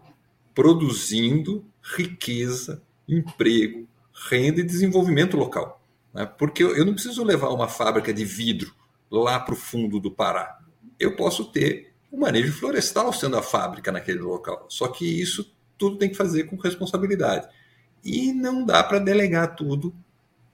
produzindo 0.54 1.64
riqueza, 1.82 2.80
emprego, 3.08 3.88
renda 4.30 4.60
e 4.60 4.64
desenvolvimento 4.64 5.36
local. 5.36 5.82
Né? 6.14 6.24
Porque 6.24 6.62
eu 6.62 6.86
não 6.86 6.94
preciso 6.94 7.24
levar 7.24 7.48
uma 7.48 7.66
fábrica 7.66 8.14
de 8.14 8.24
vidro 8.24 8.72
lá 9.10 9.40
para 9.40 9.54
o 9.54 9.56
fundo 9.56 9.98
do 9.98 10.12
Pará. 10.12 10.60
Eu 10.96 11.16
posso 11.16 11.46
ter 11.46 11.92
o 12.08 12.20
manejo 12.20 12.52
florestal 12.52 13.12
sendo 13.12 13.36
a 13.36 13.42
fábrica 13.42 13.90
naquele 13.90 14.20
local. 14.20 14.64
Só 14.68 14.86
que 14.86 15.20
isso 15.20 15.52
tudo 15.78 15.98
tem 15.98 16.08
que 16.08 16.16
fazer 16.16 16.44
com 16.44 16.56
responsabilidade. 16.56 17.48
E 18.04 18.32
não 18.32 18.64
dá 18.64 18.82
para 18.82 18.98
delegar 18.98 19.54
tudo 19.54 19.94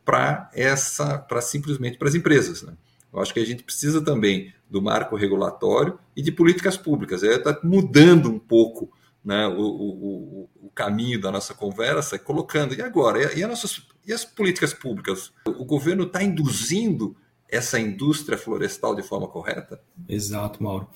para 0.04 0.50
essa, 0.54 1.18
para 1.18 1.40
simplesmente 1.40 1.98
para 1.98 2.08
as 2.08 2.14
empresas. 2.14 2.62
Né? 2.62 2.72
Eu 3.12 3.20
acho 3.20 3.32
que 3.32 3.40
a 3.40 3.44
gente 3.44 3.62
precisa 3.62 4.00
também 4.00 4.52
do 4.68 4.82
marco 4.82 5.16
regulatório 5.16 5.98
e 6.16 6.22
de 6.22 6.30
políticas 6.30 6.76
públicas. 6.76 7.22
Está 7.22 7.58
mudando 7.62 8.30
um 8.30 8.38
pouco 8.38 8.90
né, 9.24 9.46
o, 9.46 9.60
o, 9.60 10.48
o, 10.62 10.70
caminho 10.74 11.20
da 11.20 11.30
nossa 11.30 11.52
conversa, 11.52 12.18
colocando, 12.18 12.74
e 12.74 12.80
agora? 12.80 13.38
E, 13.38 13.44
nossas, 13.46 13.82
e 14.06 14.12
as 14.12 14.24
políticas 14.24 14.72
públicas? 14.72 15.32
O 15.46 15.64
governo 15.64 16.04
está 16.04 16.22
induzindo 16.22 17.16
essa 17.48 17.78
indústria 17.80 18.38
florestal 18.38 18.94
de 18.94 19.02
forma 19.02 19.26
correta? 19.26 19.80
Exato, 20.08 20.62
Mauro. 20.62 20.88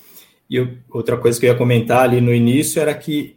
E 0.49 0.59
outra 0.91 1.17
coisa 1.17 1.41
que 1.41 1.47
eu 1.47 1.53
ia 1.53 1.59
comentar 1.59 2.05
ali 2.05 2.21
no 2.21 2.33
início 2.33 2.81
era 2.81 2.95
que 2.95 3.37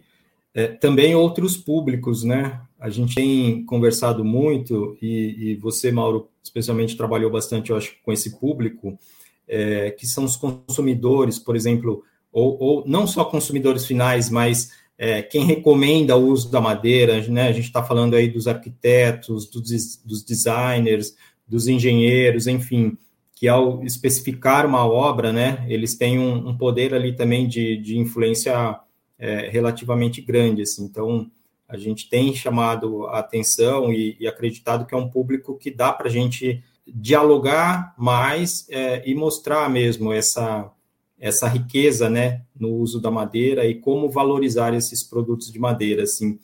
é, 0.56 0.68
também 0.68 1.14
outros 1.14 1.58
públicos, 1.58 2.24
né? 2.24 2.62
A 2.80 2.90
gente 2.90 3.16
tem 3.16 3.66
conversado 3.66 4.24
muito, 4.24 4.98
e, 5.02 5.52
e 5.52 5.56
você, 5.56 5.92
Mauro, 5.92 6.30
especialmente 6.42 6.96
trabalhou 6.96 7.30
bastante, 7.30 7.72
eu 7.72 7.78
acho, 7.78 7.94
com 8.02 8.12
esse 8.14 8.40
público, 8.40 8.98
é, 9.46 9.92
que 9.92 10.08
são 10.08 10.24
os 10.24 10.38
consumidores, 10.38 11.38
por 11.38 11.58
exemplo, 11.58 12.04
ou, 12.32 12.58
ou 12.58 12.84
não 12.88 13.06
só 13.06 13.26
consumidores 13.26 13.86
finais, 13.86 14.30
mas 14.30 14.72
é, 14.98 15.22
quem 15.22 15.44
recomenda 15.44 16.16
o 16.16 16.28
uso 16.28 16.50
da 16.50 16.62
madeira, 16.62 17.22
né? 17.28 17.50
A 17.50 17.52
gente 17.52 17.66
está 17.66 17.84
falando 17.84 18.16
aí 18.16 18.30
dos 18.30 18.48
arquitetos, 18.48 19.50
dos, 19.50 20.00
dos, 20.06 20.24
designers, 20.24 21.16
dos 21.46 21.68
engenheiros, 21.68 22.48
enfim, 22.48 22.98
que 23.36 23.50
ao 23.50 23.84
especificar 23.84 24.66
uma 24.66 24.86
obra, 24.86 25.34
né, 25.34 25.66
eles 25.68 25.96
têm 25.96 26.18
um, 26.18 26.50
um 26.50 26.58
poder 26.58 26.94
ali 26.94 27.14
também 27.14 27.46
de, 27.46 27.76
de 27.76 27.98
influência 27.98 28.80
é, 29.18 29.50
relativamente 29.50 30.22
grande, 30.22 30.62
assim. 30.62 30.84
Então, 30.84 31.30
a 31.68 31.78
gente 31.78 32.10
tem 32.10 32.34
chamado 32.34 33.08
a 33.08 33.20
atenção 33.20 33.92
e, 33.92 34.16
e 34.20 34.28
acreditado 34.28 34.86
que 34.86 34.94
é 34.94 34.98
um 34.98 35.10
público 35.10 35.58
que 35.58 35.72
dá 35.72 35.92
para 35.92 36.08
a 36.08 36.12
gente 36.12 36.64
dialogar 36.88 37.96
mais 37.98 38.68
é, 38.70 39.02
e 39.10 39.16
mostrar 39.16 39.70
mesmo 39.70 40.14
essa 40.14 40.72
essa 41.18 41.48
riqueza, 41.48 42.10
né, 42.10 42.42
no 42.60 42.74
uso 42.76 43.00
da 43.00 43.10
madeira 43.10 43.66
e 43.66 43.76
como 43.76 44.10
valorizar 44.10 44.74
esses 44.74 45.02
produtos 45.02 45.52
de 45.52 45.58
madeira, 45.58 46.04
assim. 46.04 46.38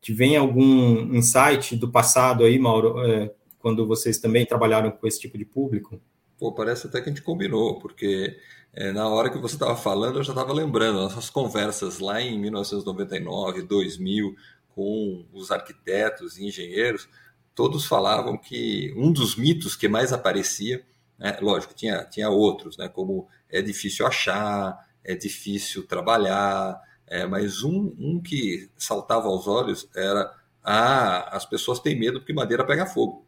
Te 0.00 0.12
vem 0.12 0.36
algum 0.36 1.14
insight 1.14 1.76
do 1.76 1.90
passado 1.90 2.42
aí, 2.42 2.58
Mauro, 2.58 2.98
é, 3.00 3.30
quando 3.58 3.86
vocês 3.86 4.18
também 4.18 4.44
trabalharam 4.44 4.90
com 4.90 5.06
esse 5.06 5.20
tipo 5.20 5.38
de 5.38 5.44
público? 5.44 6.00
Pô, 6.44 6.52
parece 6.52 6.86
até 6.86 7.00
que 7.00 7.08
a 7.08 7.12
gente 7.12 7.22
combinou, 7.22 7.78
porque 7.78 8.38
é, 8.74 8.92
na 8.92 9.08
hora 9.08 9.30
que 9.30 9.38
você 9.38 9.54
estava 9.54 9.74
falando, 9.74 10.18
eu 10.18 10.22
já 10.22 10.32
estava 10.32 10.52
lembrando 10.52 11.00
nossas 11.00 11.30
conversas 11.30 12.00
lá 12.00 12.20
em 12.20 12.38
1999, 12.38 13.62
2000, 13.62 14.36
com 14.74 15.24
os 15.32 15.50
arquitetos 15.50 16.36
e 16.36 16.44
engenheiros, 16.44 17.08
todos 17.54 17.86
falavam 17.86 18.36
que 18.36 18.92
um 18.94 19.10
dos 19.10 19.36
mitos 19.36 19.74
que 19.74 19.88
mais 19.88 20.12
aparecia 20.12 20.84
né? 21.18 21.38
Lógico, 21.40 21.72
tinha, 21.72 22.04
tinha 22.04 22.28
outros, 22.28 22.76
né? 22.76 22.90
como 22.90 23.26
é 23.48 23.62
difícil 23.62 24.06
achar, 24.06 24.76
é 25.02 25.14
difícil 25.14 25.86
trabalhar, 25.86 26.78
é, 27.06 27.26
mas 27.26 27.62
um, 27.62 27.94
um 27.98 28.20
que 28.20 28.68
saltava 28.76 29.28
aos 29.28 29.46
olhos 29.46 29.88
era 29.96 30.30
ah, 30.62 31.34
as 31.34 31.46
pessoas 31.46 31.80
têm 31.80 31.98
medo 31.98 32.20
porque 32.20 32.34
madeira 32.34 32.66
pega 32.66 32.84
fogo. 32.84 33.24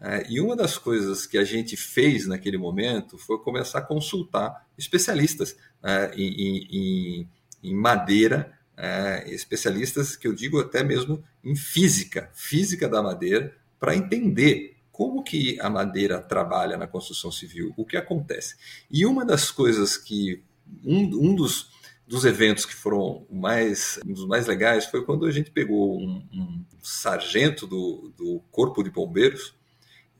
É, 0.00 0.24
e 0.28 0.40
uma 0.40 0.54
das 0.54 0.78
coisas 0.78 1.26
que 1.26 1.36
a 1.36 1.44
gente 1.44 1.76
fez 1.76 2.26
naquele 2.26 2.56
momento 2.56 3.18
foi 3.18 3.38
começar 3.38 3.80
a 3.80 3.82
consultar 3.82 4.66
especialistas 4.76 5.56
é, 5.82 6.12
em, 6.14 6.66
em, 6.70 7.28
em, 7.64 7.74
madeira, 7.74 8.52
é, 8.76 9.24
especialistas 9.28 10.14
que 10.14 10.28
eu 10.28 10.32
digo 10.32 10.60
até 10.60 10.84
mesmo 10.84 11.24
em 11.42 11.56
física, 11.56 12.30
física 12.32 12.88
da 12.88 13.02
madeira, 13.02 13.52
para 13.78 13.96
entender 13.96 14.76
como 14.92 15.22
que 15.22 15.60
a 15.60 15.68
madeira 15.68 16.20
trabalha 16.20 16.76
na 16.76 16.86
construção 16.86 17.30
civil, 17.30 17.72
o 17.76 17.84
que 17.84 17.96
acontece. 17.96 18.56
E 18.90 19.04
uma 19.04 19.24
das 19.24 19.50
coisas 19.50 19.96
que 19.96 20.42
um, 20.84 21.30
um 21.30 21.34
dos, 21.34 21.70
dos 22.06 22.24
eventos 22.24 22.64
que 22.64 22.74
foram 22.74 23.26
mais 23.30 23.98
um 24.06 24.12
dos 24.12 24.26
mais 24.26 24.46
legais 24.46 24.86
foi 24.86 25.04
quando 25.04 25.26
a 25.26 25.30
gente 25.30 25.50
pegou 25.50 25.98
um, 26.00 26.24
um 26.32 26.64
sargento 26.82 27.66
do, 27.66 28.12
do 28.16 28.40
corpo 28.50 28.82
de 28.82 28.90
bombeiros 28.90 29.57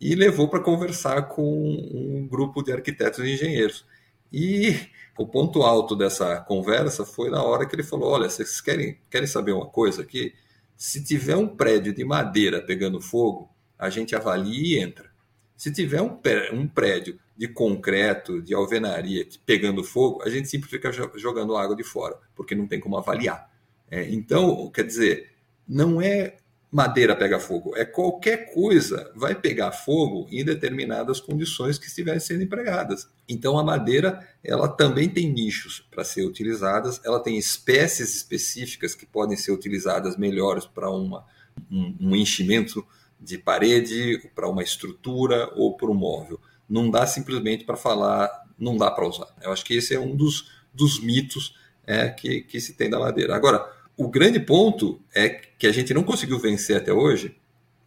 e 0.00 0.14
levou 0.14 0.48
para 0.48 0.60
conversar 0.60 1.22
com 1.28 1.42
um 1.42 2.26
grupo 2.28 2.62
de 2.62 2.72
arquitetos 2.72 3.20
e 3.20 3.32
engenheiros. 3.32 3.84
E 4.32 4.76
o 5.16 5.26
ponto 5.26 5.62
alto 5.62 5.96
dessa 5.96 6.40
conversa 6.40 7.04
foi 7.04 7.30
na 7.30 7.42
hora 7.42 7.66
que 7.66 7.74
ele 7.74 7.82
falou: 7.82 8.10
Olha, 8.10 8.28
vocês 8.28 8.60
querem, 8.60 8.98
querem 9.10 9.26
saber 9.26 9.52
uma 9.52 9.66
coisa 9.66 10.02
aqui? 10.02 10.34
Se 10.76 11.02
tiver 11.02 11.36
um 11.36 11.48
prédio 11.48 11.92
de 11.92 12.04
madeira 12.04 12.60
pegando 12.60 13.00
fogo, 13.00 13.50
a 13.78 13.90
gente 13.90 14.14
avalia 14.14 14.78
e 14.78 14.80
entra. 14.80 15.10
Se 15.56 15.72
tiver 15.72 16.00
um, 16.00 16.20
um 16.52 16.68
prédio 16.68 17.18
de 17.36 17.48
concreto, 17.48 18.40
de 18.40 18.54
alvenaria 18.54 19.26
pegando 19.44 19.82
fogo, 19.82 20.22
a 20.22 20.30
gente 20.30 20.48
sempre 20.48 20.68
fica 20.68 20.92
jogando 21.16 21.56
água 21.56 21.74
de 21.74 21.82
fora, 21.82 22.16
porque 22.36 22.54
não 22.54 22.66
tem 22.66 22.78
como 22.78 22.96
avaliar. 22.96 23.50
É, 23.90 24.08
então, 24.10 24.70
quer 24.70 24.84
dizer, 24.84 25.32
não 25.66 26.00
é 26.00 26.36
madeira 26.70 27.16
pega 27.16 27.40
fogo, 27.40 27.74
é 27.76 27.84
qualquer 27.84 28.52
coisa 28.52 29.10
vai 29.14 29.34
pegar 29.34 29.72
fogo 29.72 30.26
em 30.30 30.44
determinadas 30.44 31.18
condições 31.18 31.78
que 31.78 31.86
estiverem 31.86 32.20
sendo 32.20 32.42
empregadas. 32.42 33.08
Então 33.26 33.58
a 33.58 33.64
madeira, 33.64 34.26
ela 34.44 34.68
também 34.68 35.08
tem 35.08 35.32
nichos 35.32 35.80
para 35.90 36.04
ser 36.04 36.24
utilizadas, 36.24 37.00
ela 37.04 37.20
tem 37.20 37.38
espécies 37.38 38.14
específicas 38.14 38.94
que 38.94 39.06
podem 39.06 39.36
ser 39.36 39.52
utilizadas 39.52 40.16
melhores 40.18 40.66
para 40.66 40.90
uma 40.90 41.24
um, 41.70 41.96
um 42.00 42.16
enchimento 42.16 42.86
de 43.20 43.38
parede 43.38 44.30
para 44.34 44.48
uma 44.48 44.62
estrutura 44.62 45.50
ou 45.56 45.76
para 45.76 45.90
um 45.90 45.94
móvel. 45.94 46.40
Não 46.68 46.90
dá 46.90 47.06
simplesmente 47.06 47.64
para 47.64 47.76
falar, 47.76 48.30
não 48.58 48.76
dá 48.76 48.90
para 48.90 49.08
usar. 49.08 49.26
Eu 49.42 49.52
acho 49.52 49.64
que 49.64 49.74
esse 49.74 49.94
é 49.94 50.00
um 50.00 50.14
dos, 50.14 50.50
dos 50.72 51.02
mitos 51.02 51.56
é, 51.86 52.08
que, 52.10 52.42
que 52.42 52.60
se 52.60 52.74
tem 52.74 52.90
da 52.90 52.98
madeira. 52.98 53.34
Agora, 53.34 53.66
o 53.98 54.08
grande 54.08 54.38
ponto 54.38 55.00
é 55.12 55.28
que 55.28 55.66
a 55.66 55.72
gente 55.72 55.92
não 55.92 56.04
conseguiu 56.04 56.38
vencer 56.38 56.76
até 56.76 56.92
hoje 56.92 57.36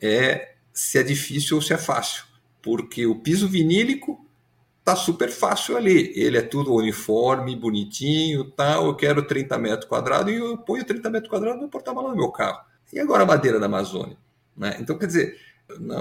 é 0.01 0.55
se 0.73 0.99
é 0.99 1.03
difícil 1.03 1.55
ou 1.55 1.61
se 1.61 1.73
é 1.73 1.77
fácil, 1.77 2.25
porque 2.61 3.05
o 3.05 3.15
piso 3.15 3.47
vinílico 3.47 4.23
tá 4.83 4.95
super 4.95 5.29
fácil 5.29 5.77
ali. 5.77 6.11
Ele 6.15 6.37
é 6.37 6.41
tudo 6.41 6.73
uniforme, 6.73 7.55
bonitinho, 7.55 8.43
tal. 8.51 8.87
Eu 8.87 8.95
quero 8.95 9.23
30 9.23 9.57
metros 9.57 9.87
quadrados 9.87 10.33
e 10.33 10.35
eu 10.35 10.57
ponho 10.57 10.83
30 10.83 11.09
metros 11.09 11.29
quadrados 11.29 11.61
no 11.61 11.69
porta-malas 11.69 12.11
do 12.11 12.17
meu 12.17 12.29
carro. 12.29 12.59
E 12.91 12.99
agora 12.99 13.23
a 13.23 13.25
madeira 13.25 13.57
da 13.59 13.67
Amazônia? 13.67 14.17
Né? 14.57 14.75
Então, 14.79 14.97
quer 14.97 15.05
dizer, 15.05 15.37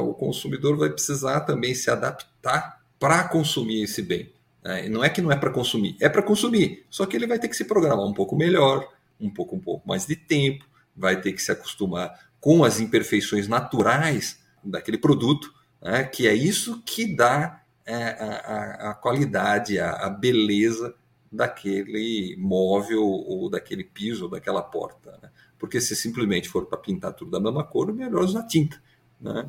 o 0.01 0.13
consumidor 0.13 0.77
vai 0.77 0.91
precisar 0.91 1.41
também 1.41 1.75
se 1.75 1.89
adaptar 1.89 2.83
para 2.99 3.29
consumir 3.29 3.85
esse 3.85 4.03
bem. 4.03 4.33
Né? 4.65 4.89
Não 4.89 5.05
é 5.05 5.09
que 5.09 5.23
não 5.23 5.31
é 5.31 5.37
para 5.37 5.51
consumir, 5.51 5.97
é 6.01 6.09
para 6.09 6.23
consumir. 6.23 6.85
Só 6.91 7.07
que 7.07 7.17
ele 7.17 7.29
vai 7.29 7.39
ter 7.39 7.49
que 7.49 7.57
se 7.57 7.65
programar 7.65 8.05
um 8.05 8.13
pouco 8.13 8.35
melhor, 8.35 8.89
um 9.21 9.31
pouco, 9.31 9.57
um 9.57 9.61
pouco 9.61 9.89
mais 9.89 10.07
de 10.07 10.17
tempo, 10.17 10.65
vai 10.97 11.21
ter 11.21 11.33
que 11.33 11.43
se 11.43 11.53
acostumar 11.53 12.31
com 12.41 12.65
as 12.65 12.81
imperfeições 12.81 13.47
naturais 13.47 14.41
daquele 14.65 14.99
produto, 14.99 15.53
né? 15.81 16.05
que 16.05 16.27
é 16.27 16.35
isso 16.35 16.83
que 16.85 17.15
dá 17.15 17.63
é, 17.85 17.95
a, 17.95 18.91
a, 18.91 18.95
qualidade, 18.95 19.79
a, 19.79 19.91
a, 19.93 20.11
beleza 20.11 20.95
daquele 21.31 22.37
móvel 22.39 23.03
ou 23.03 23.49
daquele 23.49 23.85
piso 23.85 24.25
ou 24.25 24.31
daquela 24.31 24.63
porta. 24.63 25.19
Né? 25.23 25.31
Porque 25.59 25.81
se 25.81 25.95
simplesmente 25.95 26.49
for 26.49 26.67
para 26.67 26.79
pintar 26.79 27.13
tudo 27.13 27.31
da 27.31 27.41
mesma 27.41 27.65
cor, 27.65 27.93
melhor 27.93 28.25
usar 28.25 28.45
tinta. 28.45 28.81
Né? 29.21 29.47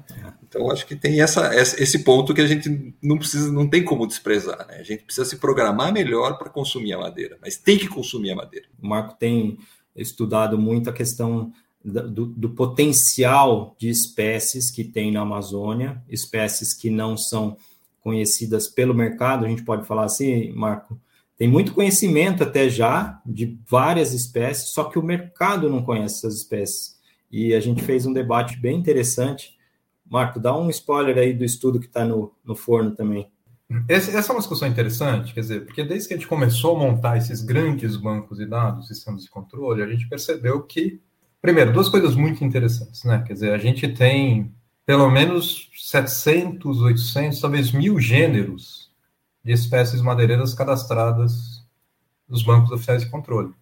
Então 0.48 0.70
acho 0.70 0.86
que 0.86 0.96
tem 0.96 1.22
essa, 1.22 1.56
esse 1.56 2.04
ponto 2.04 2.34
que 2.34 2.42
a 2.42 2.48
gente 2.48 2.94
não 3.02 3.18
precisa, 3.18 3.52
não 3.52 3.70
tem 3.70 3.84
como 3.84 4.06
desprezar. 4.06 4.68
Né? 4.68 4.78
A 4.80 4.84
gente 4.84 5.04
precisa 5.04 5.26
se 5.26 5.38
programar 5.38 5.94
melhor 5.94 6.38
para 6.38 6.50
consumir 6.50 6.94
a 6.94 7.00
madeira, 7.00 7.38
mas 7.42 7.56
tem 7.56 7.78
que 7.78 7.88
consumir 7.88 8.32
a 8.32 8.36
madeira. 8.36 8.68
O 8.82 8.88
Marco 8.88 9.16
tem 9.18 9.58
estudado 9.96 10.58
muito 10.58 10.90
a 10.90 10.94
questão 10.94 11.52
do, 11.84 12.26
do, 12.26 12.50
potencial 12.50 13.76
de 13.80 13.90
espécies 13.90 14.70
que 14.70 14.84
tem 14.84 15.12
na 15.12 15.22
Amazônia, 15.22 16.02
espécies 16.08 16.74
que 16.74 16.90
não 16.90 17.18
são 17.18 17.58
conhecidas 18.02 18.68
pelo 18.68 18.94
mercado, 18.94 19.46
a 19.46 19.50
gente 19.50 19.64
pode 19.64 19.88
falar 19.88 20.06
assim, 20.06 20.52
Marco, 20.52 21.00
tem 21.38 21.48
muito 21.48 21.74
conhecimento 21.74 22.44
até 22.44 22.70
já 22.70 23.20
de 23.26 23.58
várias 23.68 24.14
espécies, 24.14 24.70
só 24.70 24.84
que 24.84 25.00
o 25.00 25.04
mercado 25.04 25.70
não 25.70 25.82
conhece 25.82 26.18
essas 26.18 26.36
espécies. 26.36 27.00
E 27.32 27.54
a 27.54 27.60
gente 27.60 27.82
fez 27.82 28.06
um 28.06 28.14
debate 28.14 28.58
bem 28.58 28.78
interessante 28.78 29.56
Marco, 30.12 30.42
dá 30.42 30.54
um 30.54 30.70
spoiler 30.70 31.18
aí 31.18 31.34
do 31.34 31.46
estudo 31.46 31.80
que 31.80 31.86
está 31.86 32.04
no, 32.04 32.34
no 32.44 32.54
forno 32.54 32.92
também. 32.92 33.32
Essa 33.88 34.12
é 34.12 34.34
uma 34.34 34.40
discussão 34.40 34.68
interessante, 34.68 35.34
quer 35.34 35.40
dizer, 35.40 35.66
porque 35.66 35.86
desde 35.86 36.10
que 36.10 36.14
a 36.14 36.18
gente 36.18 36.28
começou 36.28 36.76
a 36.76 36.80
montar 36.80 37.16
esses 37.16 37.42
grandes 37.42 37.96
bancos 37.96 38.38
de 38.38 38.46
dados, 38.46 38.90
sistemas 38.90 39.24
de 39.24 39.30
controle, 39.30 39.82
a 39.82 39.88
gente 39.88 40.10
percebeu 40.10 40.62
que, 40.64 41.00
primeiro, 41.42 41.72
duas 41.72 41.88
coisas 41.88 42.14
muito 42.14 42.44
interessantes, 42.44 43.06
né? 43.06 43.24
Quer 43.26 43.32
dizer, 43.32 43.54
a 43.54 43.58
gente 43.58 43.88
tem 43.88 44.54
pelo 44.86 45.10
menos 45.10 45.70
700, 45.78 46.82
800, 46.82 47.40
talvez 47.40 47.72
mil 47.72 47.98
gêneros 47.98 48.92
de 49.42 49.54
espécies 49.54 50.02
madeireiras 50.02 50.54
cadastradas 50.54 51.66
nos 52.28 52.44
bancos 52.44 52.72
oficiais 52.72 53.04
de 53.04 53.10
controle 53.10 53.54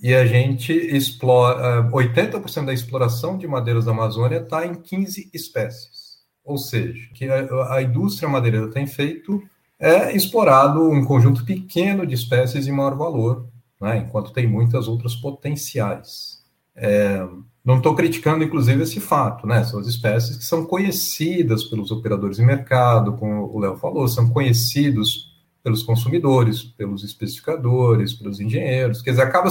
e 0.00 0.14
a 0.14 0.26
gente 0.26 0.72
explora 0.72 1.82
80% 1.90 2.66
da 2.66 2.74
exploração 2.74 3.38
de 3.38 3.46
madeiras 3.46 3.86
da 3.86 3.92
Amazônia 3.92 4.38
está 4.38 4.66
em 4.66 4.74
15 4.74 5.30
espécies. 5.32 6.16
Ou 6.44 6.58
seja, 6.58 7.08
que 7.14 7.24
a, 7.26 7.74
a, 7.74 7.82
indústria 7.82 8.28
madeireira 8.28 8.70
tem 8.70 8.86
feito 8.86 9.42
é 9.78 10.14
explorado 10.14 10.88
um 10.88 11.04
conjunto 11.04 11.44
pequeno 11.44 12.06
de 12.06 12.14
espécies 12.14 12.64
de 12.64 12.72
maior 12.72 12.96
valor, 12.96 13.48
né, 13.80 13.98
enquanto 13.98 14.32
tem 14.32 14.46
muitas 14.46 14.86
outras 14.86 15.14
potenciais. 15.14 16.42
É, 16.74 17.26
não 17.64 17.78
estou 17.78 17.96
criticando, 17.96 18.44
inclusive, 18.44 18.82
esse 18.84 19.00
fato, 19.00 19.44
né? 19.44 19.64
São 19.64 19.80
as 19.80 19.88
espécies 19.88 20.36
que 20.36 20.44
são 20.44 20.64
conhecidas 20.64 21.64
pelos 21.64 21.90
operadores 21.90 22.36
de 22.36 22.44
mercado, 22.44 23.14
como 23.14 23.52
o 23.52 23.58
Léo 23.58 23.76
falou, 23.76 24.06
são 24.06 24.30
conhecidos 24.30 25.34
pelos 25.64 25.82
consumidores, 25.82 26.62
pelos 26.62 27.02
especificadores, 27.02 28.14
pelos 28.14 28.38
engenheiros. 28.38 29.02
Quer 29.02 29.10
dizer, 29.10 29.22
acaba 29.22 29.50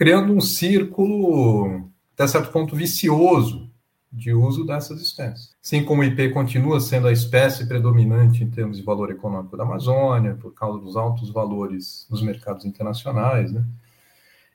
criando 0.00 0.32
um 0.32 0.40
círculo, 0.40 1.90
até 2.14 2.26
certo 2.26 2.50
ponto, 2.50 2.74
vicioso 2.74 3.70
de 4.10 4.32
uso 4.32 4.64
dessas 4.64 4.98
espécies. 5.02 5.50
Assim 5.62 5.84
como 5.84 6.00
o 6.00 6.04
IP 6.04 6.30
continua 6.30 6.80
sendo 6.80 7.06
a 7.06 7.12
espécie 7.12 7.66
predominante 7.68 8.42
em 8.42 8.48
termos 8.48 8.78
de 8.78 8.82
valor 8.82 9.10
econômico 9.10 9.58
da 9.58 9.62
Amazônia, 9.62 10.38
por 10.40 10.54
causa 10.54 10.78
dos 10.78 10.96
altos 10.96 11.30
valores 11.30 12.06
nos 12.10 12.22
mercados 12.22 12.64
internacionais, 12.64 13.52
né? 13.52 13.62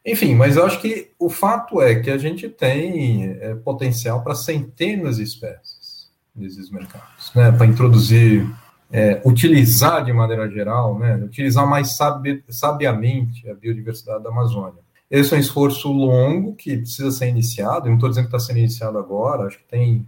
Enfim, 0.03 0.33
mas 0.33 0.55
eu 0.55 0.65
acho 0.65 0.81
que 0.81 1.11
o 1.19 1.29
fato 1.29 1.79
é 1.79 1.93
que 1.93 2.09
a 2.09 2.17
gente 2.17 2.49
tem 2.49 3.25
é, 3.39 3.53
potencial 3.53 4.23
para 4.23 4.33
centenas 4.33 5.17
de 5.17 5.23
espécies 5.23 6.09
nesses 6.35 6.71
mercados, 6.71 7.31
né? 7.35 7.51
Para 7.51 7.67
introduzir, 7.67 8.49
é, 8.91 9.21
utilizar 9.23 10.03
de 10.03 10.11
maneira 10.11 10.49
geral, 10.49 10.97
né? 10.97 11.17
Utilizar 11.17 11.67
mais 11.67 11.95
sabi 11.95 12.43
sabiamente 12.49 13.47
a 13.47 13.53
biodiversidade 13.53 14.23
da 14.23 14.31
Amazônia. 14.31 14.84
Esse 15.09 15.33
é 15.33 15.37
um 15.37 15.39
esforço 15.39 15.91
longo 15.91 16.55
que 16.55 16.77
precisa 16.77 17.11
ser 17.11 17.27
iniciado. 17.27 17.87
Não 17.87 17.95
estou 17.95 18.09
dizendo 18.09 18.27
que 18.27 18.35
está 18.35 18.39
sendo 18.39 18.59
iniciado 18.59 18.97
agora, 18.97 19.47
acho 19.47 19.59
que 19.59 19.67
tem 19.67 20.07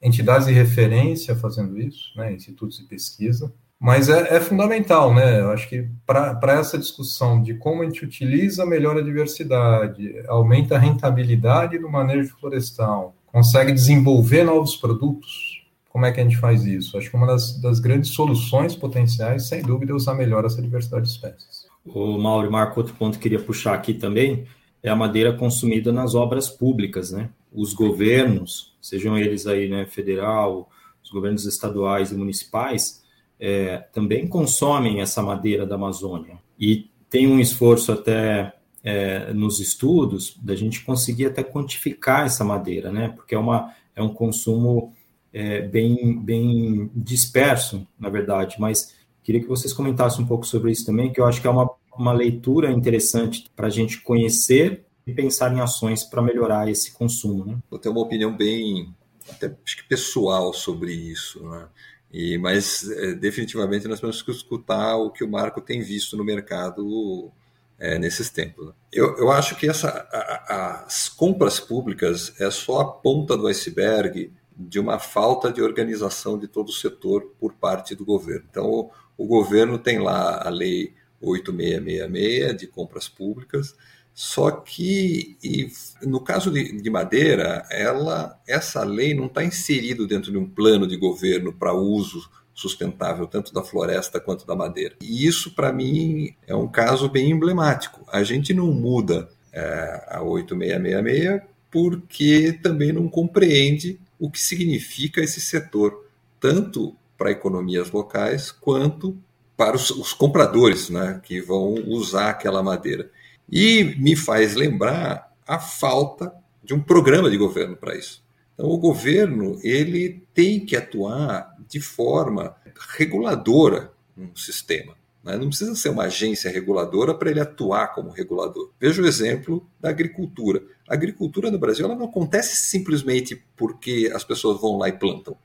entidades 0.00 0.46
de 0.48 0.52
referência 0.52 1.36
fazendo 1.36 1.80
isso, 1.80 2.16
né, 2.16 2.32
institutos 2.32 2.78
de 2.78 2.84
pesquisa. 2.84 3.52
Mas 3.78 4.08
é, 4.08 4.36
é 4.36 4.40
fundamental, 4.40 5.12
né? 5.12 5.40
Eu 5.40 5.50
acho 5.50 5.68
que 5.68 5.88
para 6.06 6.52
essa 6.52 6.78
discussão 6.78 7.42
de 7.42 7.54
como 7.54 7.82
a 7.82 7.84
gente 7.84 8.04
utiliza 8.04 8.64
melhor 8.64 8.96
a 8.96 9.02
diversidade, 9.02 10.22
aumenta 10.28 10.76
a 10.76 10.78
rentabilidade 10.78 11.78
do 11.78 11.90
manejo 11.90 12.32
florestal, 12.38 13.12
consegue 13.26 13.72
desenvolver 13.72 14.44
novos 14.44 14.76
produtos, 14.76 15.62
como 15.88 16.06
é 16.06 16.12
que 16.12 16.20
a 16.20 16.22
gente 16.22 16.36
faz 16.36 16.64
isso? 16.64 16.96
Acho 16.96 17.10
que 17.10 17.16
uma 17.16 17.26
das, 17.26 17.60
das 17.60 17.80
grandes 17.80 18.10
soluções 18.10 18.76
potenciais, 18.76 19.48
sem 19.48 19.62
dúvida, 19.62 19.90
é 19.90 19.94
usar 19.94 20.14
melhor 20.14 20.44
essa 20.44 20.62
diversidade 20.62 21.06
de 21.06 21.10
espécies. 21.10 21.61
O 21.84 22.16
Mauro 22.18 22.50
Marco, 22.50 22.80
outro 22.80 22.94
ponto 22.94 23.16
que 23.16 23.22
queria 23.22 23.40
puxar 23.40 23.74
aqui 23.74 23.94
também 23.94 24.46
é 24.82 24.88
a 24.88 24.96
madeira 24.96 25.32
consumida 25.32 25.92
nas 25.92 26.14
obras 26.14 26.48
públicas, 26.48 27.12
né? 27.12 27.30
Os 27.52 27.72
governos, 27.72 28.74
sejam 28.80 29.16
eles 29.16 29.46
aí, 29.46 29.68
né, 29.68 29.86
federal, 29.86 30.70
os 31.02 31.10
governos 31.10 31.44
estaduais 31.44 32.10
e 32.10 32.14
municipais, 32.14 33.02
é, 33.38 33.78
também 33.92 34.26
consomem 34.26 35.00
essa 35.00 35.22
madeira 35.22 35.66
da 35.66 35.74
Amazônia. 35.74 36.38
E 36.58 36.90
tem 37.10 37.26
um 37.26 37.38
esforço 37.38 37.92
até 37.92 38.54
é, 38.82 39.32
nos 39.32 39.60
estudos 39.60 40.36
da 40.42 40.54
gente 40.54 40.84
conseguir 40.84 41.26
até 41.26 41.42
quantificar 41.42 42.26
essa 42.26 42.44
madeira, 42.44 42.90
né? 42.90 43.08
Porque 43.08 43.34
é, 43.34 43.38
uma, 43.38 43.72
é 43.94 44.02
um 44.02 44.08
consumo 44.08 44.92
é, 45.32 45.62
bem, 45.62 46.18
bem 46.18 46.90
disperso, 46.94 47.86
na 47.98 48.08
verdade, 48.08 48.56
mas 48.58 48.94
Queria 49.22 49.40
que 49.40 49.48
vocês 49.48 49.72
comentassem 49.72 50.24
um 50.24 50.28
pouco 50.28 50.46
sobre 50.46 50.72
isso 50.72 50.84
também, 50.84 51.12
que 51.12 51.20
eu 51.20 51.26
acho 51.26 51.40
que 51.40 51.46
é 51.46 51.50
uma, 51.50 51.70
uma 51.96 52.12
leitura 52.12 52.70
interessante 52.70 53.50
para 53.54 53.68
a 53.68 53.70
gente 53.70 54.00
conhecer 54.00 54.84
e 55.06 55.12
pensar 55.12 55.52
em 55.54 55.60
ações 55.60 56.04
para 56.04 56.22
melhorar 56.22 56.70
esse 56.70 56.92
consumo. 56.92 57.44
Né? 57.44 57.58
Eu 57.70 57.78
tenho 57.78 57.94
uma 57.94 58.04
opinião 58.04 58.36
bem, 58.36 58.94
até 59.28 59.54
acho 59.64 59.76
que 59.76 59.88
pessoal 59.88 60.52
sobre 60.52 60.92
isso, 60.92 61.42
né? 61.48 61.68
E, 62.12 62.36
mas 62.36 62.90
é, 62.90 63.14
definitivamente 63.14 63.88
nós 63.88 63.98
temos 63.98 64.20
que 64.20 64.30
escutar 64.30 64.96
o 64.96 65.10
que 65.10 65.24
o 65.24 65.30
Marco 65.30 65.62
tem 65.62 65.80
visto 65.80 66.14
no 66.14 66.22
mercado 66.22 67.32
é, 67.78 67.98
nesses 67.98 68.28
tempos. 68.28 68.66
Né? 68.66 68.72
Eu, 68.92 69.16
eu 69.16 69.30
acho 69.30 69.56
que 69.56 69.66
essa, 69.66 69.88
a, 69.88 70.84
as 70.84 71.08
compras 71.08 71.58
públicas 71.58 72.38
é 72.38 72.50
só 72.50 72.80
a 72.80 72.84
ponta 72.84 73.34
do 73.34 73.46
iceberg 73.46 74.30
de 74.54 74.78
uma 74.78 74.98
falta 74.98 75.50
de 75.50 75.62
organização 75.62 76.38
de 76.38 76.46
todo 76.46 76.68
o 76.68 76.72
setor 76.72 77.32
por 77.40 77.54
parte 77.54 77.94
do 77.94 78.04
governo. 78.04 78.44
Então, 78.50 78.90
o 79.16 79.26
governo 79.26 79.78
tem 79.78 79.98
lá 79.98 80.46
a 80.46 80.48
lei 80.48 80.94
8666 81.20 82.56
de 82.56 82.66
compras 82.66 83.08
públicas, 83.08 83.74
só 84.14 84.50
que 84.50 85.38
e, 85.42 85.70
no 86.02 86.20
caso 86.20 86.50
de, 86.50 86.80
de, 86.80 86.90
madeira, 86.90 87.66
ela, 87.70 88.38
essa 88.46 88.84
lei 88.84 89.14
não 89.14 89.26
está 89.26 89.42
inserida 89.42 90.06
dentro 90.06 90.30
de 90.30 90.36
um 90.36 90.48
plano 90.48 90.86
de 90.86 90.96
governo 90.96 91.52
para 91.52 91.72
uso 91.72 92.28
sustentável 92.54 93.26
tanto 93.26 93.54
da 93.54 93.62
floresta 93.62 94.20
quanto 94.20 94.46
da 94.46 94.54
madeira. 94.54 94.96
E 95.00 95.26
isso 95.26 95.54
para 95.54 95.72
mim 95.72 96.34
é 96.46 96.54
um 96.54 96.68
caso 96.68 97.08
bem 97.08 97.30
emblemático. 97.30 98.04
A 98.12 98.22
gente 98.22 98.52
não 98.52 98.66
muda 98.66 99.28
é, 99.52 100.06
a 100.08 100.22
8666 100.22 101.42
porque 101.70 102.58
também 102.62 102.92
não 102.92 103.08
compreende 103.08 103.98
o 104.18 104.30
que 104.30 104.38
significa 104.38 105.22
esse 105.22 105.40
setor, 105.40 106.06
tanto 106.38 106.94
para 107.22 107.30
economias 107.30 107.92
locais 107.92 108.50
quanto 108.50 109.16
para 109.56 109.76
os, 109.76 109.90
os 109.90 110.12
compradores 110.12 110.90
né, 110.90 111.20
que 111.22 111.40
vão 111.40 111.74
usar 111.86 112.30
aquela 112.30 112.64
madeira. 112.64 113.08
E 113.48 113.94
me 113.96 114.16
faz 114.16 114.56
lembrar 114.56 115.32
a 115.46 115.60
falta 115.60 116.34
de 116.64 116.74
um 116.74 116.80
programa 116.80 117.30
de 117.30 117.36
governo 117.36 117.76
para 117.76 117.96
isso. 117.96 118.24
Então, 118.54 118.68
o 118.68 118.76
governo 118.76 119.56
ele 119.62 120.26
tem 120.34 120.66
que 120.66 120.74
atuar 120.74 121.54
de 121.68 121.80
forma 121.80 122.56
reguladora 122.98 123.92
no 124.16 124.36
sistema. 124.36 124.96
Né? 125.22 125.36
Não 125.36 125.46
precisa 125.48 125.76
ser 125.76 125.90
uma 125.90 126.04
agência 126.04 126.50
reguladora 126.50 127.14
para 127.14 127.30
ele 127.30 127.38
atuar 127.38 127.94
como 127.94 128.10
regulador. 128.10 128.70
Veja 128.80 129.00
o 129.00 129.06
exemplo 129.06 129.64
da 129.80 129.90
agricultura. 129.90 130.60
A 130.88 130.94
agricultura 130.94 131.52
no 131.52 131.58
Brasil 131.58 131.84
ela 131.84 131.94
não 131.94 132.06
acontece 132.06 132.56
simplesmente 132.56 133.40
porque 133.56 134.10
as 134.12 134.24
pessoas 134.24 134.60
vão 134.60 134.76
lá 134.76 134.88
e 134.88 134.92
plantam. 134.92 135.36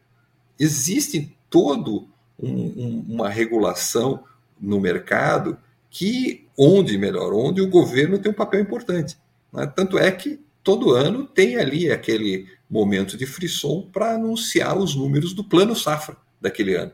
Existe 0.59 1.36
todo 1.49 2.07
um, 2.39 2.49
um, 2.49 3.05
uma 3.09 3.29
regulação 3.29 4.23
no 4.59 4.79
mercado 4.79 5.57
que 5.89 6.47
onde 6.57 6.97
melhor, 6.97 7.33
onde 7.33 7.61
o 7.61 7.69
governo 7.69 8.19
tem 8.19 8.31
um 8.31 8.35
papel 8.35 8.61
importante. 8.61 9.17
Né? 9.53 9.65
Tanto 9.67 9.97
é 9.97 10.11
que 10.11 10.39
todo 10.63 10.91
ano 10.91 11.25
tem 11.25 11.57
ali 11.57 11.91
aquele 11.91 12.47
momento 12.69 13.15
de 13.15 13.25
frisson 13.25 13.89
para 13.91 14.15
anunciar 14.15 14.77
os 14.77 14.95
números 14.95 15.33
do 15.33 15.43
plano 15.43 15.75
safra 15.75 16.17
daquele 16.41 16.75
ano. 16.75 16.91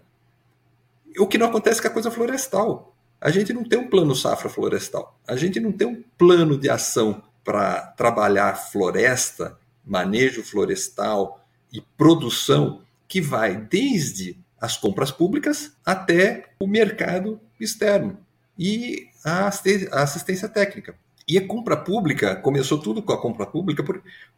O 1.17 1.27
que 1.27 1.37
não 1.37 1.47
acontece 1.47 1.81
com 1.81 1.87
a 1.87 1.91
coisa 1.91 2.11
florestal. 2.11 2.95
A 3.19 3.29
gente 3.29 3.53
não 3.53 3.63
tem 3.63 3.79
um 3.79 3.89
plano 3.89 4.15
safra 4.15 4.49
florestal. 4.49 5.17
A 5.27 5.35
gente 5.35 5.59
não 5.59 5.71
tem 5.71 5.87
um 5.87 6.03
plano 6.17 6.57
de 6.57 6.69
ação 6.69 7.23
para 7.43 7.81
trabalhar 7.81 8.55
floresta, 8.55 9.57
manejo 9.85 10.43
florestal 10.43 11.43
e 11.71 11.81
produção 11.81 12.81
que 13.07 13.21
vai 13.21 13.55
desde 13.55 14.37
as 14.59 14.77
compras 14.77 15.11
públicas 15.11 15.73
até 15.85 16.45
o 16.59 16.67
mercado 16.67 17.39
externo 17.59 18.17
e 18.57 19.07
a 19.23 19.47
assistência 19.47 20.47
técnica. 20.47 20.95
E 21.27 21.37
a 21.37 21.47
compra 21.47 21.77
pública, 21.77 22.35
começou 22.35 22.77
tudo 22.77 23.01
com 23.01 23.13
a 23.13 23.21
compra 23.21 23.45
pública, 23.45 23.83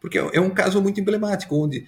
porque 0.00 0.18
é 0.18 0.40
um 0.40 0.50
caso 0.50 0.80
muito 0.80 1.00
emblemático, 1.00 1.56
onde 1.56 1.86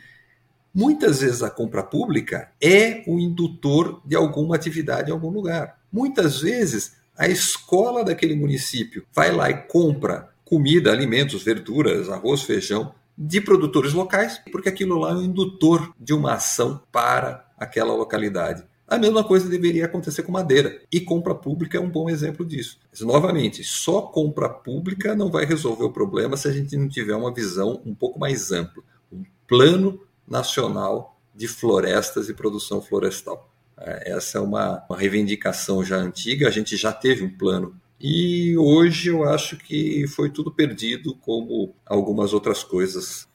Muitas 0.74 1.22
vezes 1.22 1.42
a 1.42 1.50
compra 1.50 1.82
pública 1.82 2.52
é 2.60 3.02
o 3.06 3.18
indutor 3.18 4.00
de 4.04 4.14
alguma 4.14 4.54
atividade 4.54 5.10
em 5.10 5.12
algum 5.12 5.30
lugar. 5.30 5.78
Muitas 5.90 6.40
vezes 6.40 6.92
a 7.16 7.26
escola 7.26 8.04
daquele 8.04 8.36
município 8.36 9.04
vai 9.12 9.32
lá 9.32 9.50
e 9.50 9.62
compra 9.62 10.28
comida, 10.44 10.92
alimentos, 10.92 11.42
verduras, 11.42 12.08
arroz, 12.08 12.42
feijão 12.42 12.94
de 13.20 13.40
produtores 13.40 13.92
locais, 13.92 14.40
porque 14.52 14.68
aquilo 14.68 14.96
lá 14.96 15.10
é 15.10 15.14
um 15.14 15.22
indutor 15.22 15.92
de 15.98 16.14
uma 16.14 16.34
ação 16.34 16.80
para 16.92 17.50
aquela 17.58 17.92
localidade. 17.92 18.64
A 18.86 18.96
mesma 18.96 19.24
coisa 19.24 19.48
deveria 19.48 19.84
acontecer 19.84 20.22
com 20.22 20.32
madeira. 20.32 20.80
E 20.90 21.00
compra 21.00 21.34
pública 21.34 21.76
é 21.76 21.80
um 21.80 21.90
bom 21.90 22.08
exemplo 22.08 22.46
disso. 22.46 22.78
Mas, 22.90 23.00
novamente, 23.00 23.62
só 23.64 24.00
compra 24.00 24.48
pública 24.48 25.14
não 25.14 25.30
vai 25.30 25.44
resolver 25.44 25.84
o 25.84 25.92
problema 25.92 26.36
se 26.36 26.48
a 26.48 26.52
gente 26.52 26.74
não 26.76 26.88
tiver 26.88 27.14
uma 27.14 27.34
visão 27.34 27.82
um 27.84 27.94
pouco 27.94 28.18
mais 28.18 28.52
ampla. 28.52 28.82
Um 29.12 29.24
plano 29.46 30.00
nacional 30.26 31.18
de 31.34 31.48
florestas 31.48 32.28
e 32.28 32.34
produção 32.34 32.80
florestal. 32.80 33.50
É, 33.76 34.12
essa 34.12 34.38
é 34.38 34.40
uma, 34.40 34.82
uma 34.88 34.98
reivindicação 34.98 35.84
já 35.84 35.96
antiga, 35.96 36.48
a 36.48 36.50
gente 36.50 36.76
já 36.76 36.92
teve 36.92 37.24
um 37.24 37.30
plano 37.30 37.74
e 38.00 38.56
hoje 38.56 39.08
eu 39.08 39.24
acho 39.24 39.56
que 39.56 40.06
foi 40.08 40.30
tudo 40.30 40.52
perdido, 40.52 41.14
como 41.16 41.74
algumas 41.86 42.32
outras 42.32 42.62
coisas. 42.62 43.28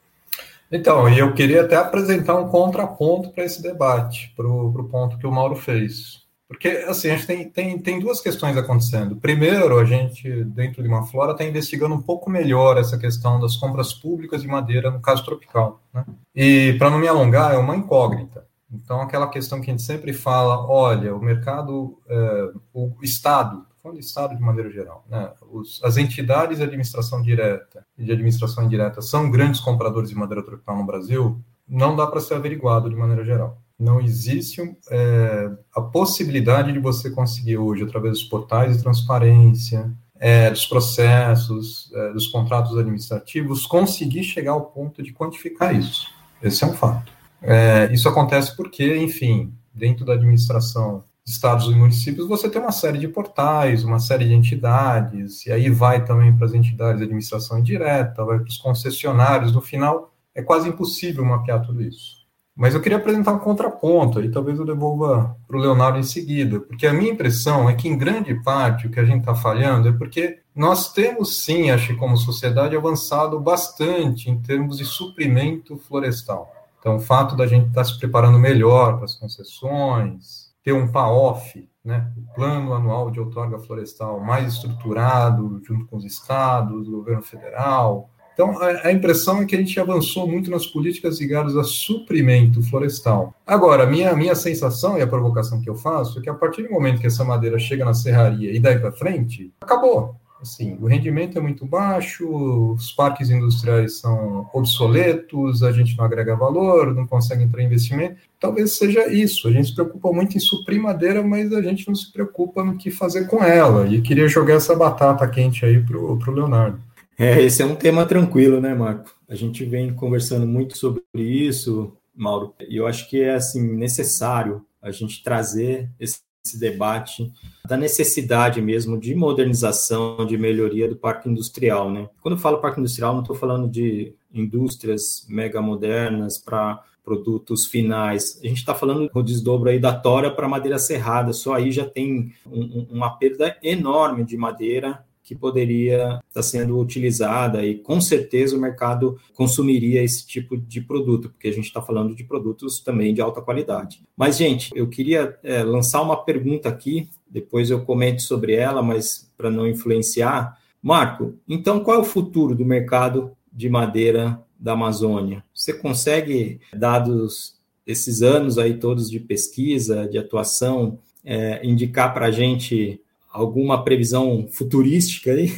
Então, 0.71 1.07
e 1.07 1.19
eu 1.19 1.33
queria 1.33 1.61
até 1.61 1.75
apresentar 1.75 2.35
um 2.35 2.47
contraponto 2.47 3.29
para 3.31 3.43
esse 3.43 3.61
debate, 3.61 4.33
para 4.35 4.47
o 4.47 4.89
ponto 4.89 5.17
que 5.17 5.27
o 5.27 5.31
Mauro 5.31 5.55
fez. 5.55 6.23
Porque, 6.47 6.67
assim, 6.87 7.09
a 7.09 7.15
gente 7.15 7.27
tem, 7.27 7.49
tem, 7.49 7.79
tem 7.79 7.99
duas 7.99 8.21
questões 8.21 8.55
acontecendo. 8.55 9.15
Primeiro, 9.15 9.79
a 9.79 9.85
gente, 9.85 10.43
dentro 10.45 10.83
de 10.83 10.87
uma 10.87 11.05
flora, 11.05 11.31
está 11.31 11.43
investigando 11.43 11.95
um 11.95 12.01
pouco 12.01 12.29
melhor 12.29 12.77
essa 12.77 12.97
questão 12.97 13.39
das 13.39 13.55
compras 13.55 13.93
públicas 13.93 14.41
de 14.41 14.47
madeira 14.47 14.91
no 14.91 14.99
caso 14.99 15.25
tropical. 15.25 15.81
Né? 15.93 16.05
E, 16.35 16.73
para 16.77 16.89
não 16.89 16.99
me 16.99 17.07
alongar, 17.07 17.53
é 17.53 17.57
uma 17.57 17.75
incógnita. 17.75 18.45
Então, 18.71 19.01
aquela 19.01 19.27
questão 19.27 19.61
que 19.61 19.69
a 19.69 19.73
gente 19.73 19.83
sempre 19.83 20.13
fala, 20.13 20.67
olha, 20.67 21.15
o 21.15 21.19
mercado, 21.19 21.99
é, 22.07 22.49
o 22.73 22.91
Estado, 23.01 23.65
falando 23.83 23.99
de 23.99 24.05
Estado 24.05 24.35
de 24.35 24.41
maneira 24.41 24.71
geral, 24.71 25.05
né? 25.09 25.31
Os, 25.51 25.83
as 25.83 25.97
entidades 25.97 26.57
de 26.57 26.63
administração 26.63 27.21
direta 27.21 27.85
e 27.97 28.05
de 28.05 28.11
administração 28.13 28.63
indireta 28.63 29.01
são 29.01 29.29
grandes 29.29 29.59
compradores 29.59 30.09
de 30.09 30.15
madeira 30.15 30.41
tropical 30.41 30.77
no 30.77 30.85
Brasil, 30.85 31.39
não 31.67 31.95
dá 31.95 32.07
para 32.07 32.21
ser 32.21 32.35
averiguado 32.35 32.89
de 32.89 32.95
maneira 32.95 33.23
geral 33.25 33.61
não 33.79 33.99
existe 33.99 34.61
é, 34.89 35.51
a 35.75 35.81
possibilidade 35.81 36.71
de 36.71 36.79
você 36.79 37.09
conseguir 37.09 37.57
hoje, 37.57 37.83
através 37.83 38.19
dos 38.19 38.23
portais 38.23 38.77
de 38.77 38.83
transparência, 38.83 39.91
é, 40.19 40.49
dos 40.49 40.65
processos, 40.65 41.91
é, 41.93 42.13
dos 42.13 42.27
contratos 42.27 42.77
administrativos, 42.77 43.65
conseguir 43.65 44.23
chegar 44.23 44.53
ao 44.53 44.67
ponto 44.67 45.03
de 45.03 45.11
quantificar 45.11 45.75
isso. 45.75 46.07
Esse 46.41 46.63
é 46.63 46.67
um 46.67 46.73
fato. 46.73 47.11
É, 47.41 47.89
isso 47.91 48.07
acontece 48.07 48.55
porque, 48.55 48.95
enfim, 48.97 49.53
dentro 49.73 50.05
da 50.05 50.13
administração 50.13 51.03
estados 51.25 51.67
e 51.67 51.75
municípios, 51.75 52.27
você 52.27 52.49
tem 52.49 52.61
uma 52.61 52.71
série 52.71 52.99
de 52.99 53.07
portais, 53.07 53.83
uma 53.83 53.99
série 53.99 54.25
de 54.25 54.33
entidades, 54.33 55.45
e 55.45 55.51
aí 55.51 55.69
vai 55.69 56.03
também 56.03 56.35
para 56.35 56.45
as 56.45 56.53
entidades 56.53 56.97
de 56.97 57.05
administração 57.05 57.59
indireta, 57.59 58.25
vai 58.25 58.39
para 58.39 58.47
os 58.47 58.57
concessionários, 58.57 59.53
no 59.53 59.61
final 59.61 60.13
é 60.35 60.41
quase 60.41 60.67
impossível 60.67 61.23
mapear 61.23 61.61
tudo 61.61 61.81
isso. 61.81 62.23
Mas 62.55 62.75
eu 62.75 62.81
queria 62.81 62.97
apresentar 62.97 63.31
um 63.31 63.39
contraponto, 63.39 64.21
e 64.21 64.29
talvez 64.29 64.59
eu 64.59 64.65
devolva 64.65 65.35
para 65.47 65.57
o 65.57 65.59
Leonardo 65.59 65.97
em 65.97 66.03
seguida, 66.03 66.59
porque 66.59 66.85
a 66.85 66.93
minha 66.93 67.11
impressão 67.11 67.67
é 67.67 67.73
que, 67.73 67.87
em 67.87 67.97
grande 67.97 68.35
parte, 68.43 68.85
o 68.85 68.91
que 68.91 68.99
a 68.99 69.05
gente 69.05 69.21
está 69.21 69.33
falhando 69.33 69.87
é 69.87 69.91
porque 69.91 70.39
nós 70.55 70.93
temos, 70.93 71.43
sim, 71.43 71.71
acho 71.71 71.87
que 71.87 71.95
como 71.95 72.15
sociedade, 72.15 72.75
avançado 72.75 73.39
bastante 73.39 74.29
em 74.29 74.39
termos 74.39 74.77
de 74.77 74.85
suprimento 74.85 75.77
florestal. 75.77 76.53
Então, 76.79 76.97
o 76.97 76.99
fato 76.99 77.35
da 77.35 77.47
gente 77.47 77.69
estar 77.69 77.81
tá 77.81 77.85
se 77.85 77.97
preparando 77.97 78.37
melhor 78.37 78.97
para 78.97 79.05
as 79.05 79.15
concessões, 79.15 80.42
ter 80.63 80.73
um 80.73 80.91
PAOF, 80.91 81.67
né, 81.83 82.11
o 82.17 82.33
Plano 82.33 82.73
Anual 82.73 83.11
de 83.11 83.19
Outorga 83.19 83.59
Florestal 83.59 84.19
mais 84.19 84.53
estruturado, 84.53 85.61
junto 85.65 85.85
com 85.85 85.97
os 85.97 86.05
estados, 86.05 86.87
o 86.87 86.91
governo 86.91 87.21
federal, 87.21 88.09
então, 88.33 88.57
a, 88.59 88.91
impressão 88.91 89.41
é 89.41 89.45
que 89.45 89.55
a 89.55 89.59
gente 89.59 89.79
avançou 89.79 90.27
muito 90.27 90.49
nas 90.49 90.65
políticas 90.65 91.19
ligadas 91.19 91.55
a 91.55 91.63
suprimento 91.63 92.63
florestal. 92.63 93.33
Agora, 93.45 93.83
a 93.83 93.85
minha, 93.85 94.15
minha 94.15 94.33
sensação 94.33 94.97
e 94.97 95.01
a 95.01 95.07
provocação 95.07 95.61
que 95.61 95.69
eu 95.69 95.75
faço 95.75 96.17
é 96.17 96.21
que 96.21 96.29
a 96.29 96.33
partir 96.33 96.63
do 96.63 96.71
momento 96.71 96.99
que 96.99 97.07
essa 97.07 97.23
madeira 97.23 97.59
chega 97.59 97.85
na 97.85 97.93
serraria 97.93 98.51
e 98.51 98.59
daí 98.59 98.79
para 98.79 98.91
frente, 98.91 99.53
acabou. 99.61 100.15
Assim, 100.43 100.77
o 100.81 100.87
rendimento 100.87 101.37
é 101.37 101.41
muito 101.41 101.65
baixo, 101.65 102.27
os 102.73 102.91
parques 102.91 103.29
industriais 103.29 103.99
são 103.99 104.45
obsoletos, 104.53 105.63
a 105.63 105.71
gente 105.71 105.97
não 105.97 106.03
agrega 106.03 106.35
valor, 106.35 106.93
não 106.93 107.07
consegue 107.07 107.43
entrar 107.43 107.61
em 107.61 107.65
investimento. 107.65 108.17
Talvez 108.37 108.73
seja 108.73 109.07
isso. 109.07 109.47
A 109.47 109.51
gente 109.51 109.69
se 109.69 109.73
preocupa 109.73 110.11
muito 110.11 110.35
em 110.35 110.41
suprir 110.41 110.81
madeira, 110.81 111.23
mas 111.23 111.53
a 111.53 111.61
gente 111.61 111.87
não 111.87 111.95
se 111.95 112.11
preocupa 112.11 112.61
no 112.61 112.77
que 112.77 112.91
fazer 112.91 113.25
com 113.27 113.41
ela. 113.41 113.87
E 113.87 114.01
queria 114.01 114.27
jogar 114.27 114.55
essa 114.55 114.75
batata 114.75 115.25
quente 115.29 115.65
aí 115.65 115.81
para 115.81 115.97
o 115.97 116.31
Leonardo. 116.31 116.77
É, 117.17 117.41
esse 117.41 117.61
é 117.61 117.65
um 117.65 117.75
tema 117.75 118.05
tranquilo, 118.05 118.59
né, 118.59 118.73
Marco? 118.73 119.15
A 119.29 119.35
gente 119.35 119.63
vem 119.63 119.93
conversando 119.93 120.45
muito 120.45 120.77
sobre 120.77 121.01
isso, 121.15 121.93
Mauro, 122.13 122.53
e 122.67 122.75
eu 122.75 122.85
acho 122.85 123.09
que 123.09 123.21
é 123.21 123.35
assim 123.35 123.61
necessário 123.75 124.61
a 124.81 124.91
gente 124.91 125.23
trazer 125.23 125.89
esse, 125.97 126.19
esse 126.45 126.59
debate 126.59 127.31
da 127.65 127.77
necessidade 127.77 128.61
mesmo 128.61 128.99
de 128.99 129.15
modernização, 129.15 130.25
de 130.25 130.37
melhoria 130.37 130.89
do 130.89 130.95
parque 130.95 131.29
industrial, 131.29 131.89
né? 131.89 132.09
Quando 132.21 132.35
eu 132.35 132.41
falo 132.41 132.59
parque 132.59 132.81
industrial, 132.81 133.13
não 133.13 133.21
estou 133.21 133.35
falando 133.35 133.65
de 133.67 134.13
indústrias 134.33 135.25
mega 135.29 135.61
modernas 135.61 136.37
para 136.37 136.83
produtos 137.01 137.65
finais. 137.65 138.39
A 138.43 138.47
gente 138.47 138.57
está 138.57 138.75
falando 138.75 139.09
do 139.09 139.23
desdobro 139.23 139.69
aí 139.69 139.79
da 139.79 139.95
tora 139.95 140.29
para 140.29 140.47
madeira 140.47 140.77
serrada, 140.77 141.31
só 141.31 141.53
aí 141.53 141.71
já 141.71 141.85
tem 141.85 142.33
um, 142.45 142.87
uma 142.91 143.17
perda 143.17 143.57
enorme 143.63 144.25
de 144.25 144.35
madeira 144.35 145.05
que 145.23 145.33
poderia 145.33 146.19
estar 146.27 146.43
sendo 146.43 146.77
utilizada 146.77 147.65
e 147.65 147.75
com 147.75 148.01
certeza 148.01 148.57
o 148.57 148.59
mercado 148.59 149.17
consumiria 149.33 150.03
esse 150.03 150.27
tipo 150.27 150.57
de 150.57 150.81
produto, 150.81 151.29
porque 151.29 151.47
a 151.47 151.53
gente 151.53 151.65
está 151.65 151.81
falando 151.81 152.13
de 152.13 152.23
produtos 152.23 152.81
também 152.81 153.13
de 153.13 153.21
alta 153.21 153.41
qualidade. 153.41 154.03
Mas, 154.17 154.37
gente, 154.37 154.69
eu 154.75 154.87
queria 154.87 155.37
é, 155.43 155.63
lançar 155.63 156.01
uma 156.01 156.23
pergunta 156.23 156.67
aqui, 156.67 157.09
depois 157.29 157.69
eu 157.69 157.83
comento 157.85 158.21
sobre 158.21 158.53
ela, 158.53 158.81
mas 158.81 159.31
para 159.37 159.49
não 159.49 159.67
influenciar. 159.67 160.57
Marco, 160.81 161.35
então 161.47 161.79
qual 161.79 161.97
é 161.97 162.01
o 162.01 162.05
futuro 162.05 162.53
do 162.53 162.65
mercado 162.65 163.31
de 163.51 163.69
madeira 163.69 164.41
da 164.59 164.73
Amazônia? 164.73 165.43
Você 165.53 165.73
consegue, 165.73 166.59
dados 166.73 167.57
esses 167.85 168.21
anos 168.21 168.57
aí 168.57 168.75
todos 168.75 169.09
de 169.09 169.19
pesquisa, 169.19 170.07
de 170.07 170.17
atuação, 170.17 170.99
é, 171.23 171.65
indicar 171.65 172.13
para 172.13 172.27
a 172.27 172.31
gente 172.31 172.99
alguma 173.33 173.83
previsão 173.83 174.47
futurística 174.49 175.31
aí? 175.31 175.51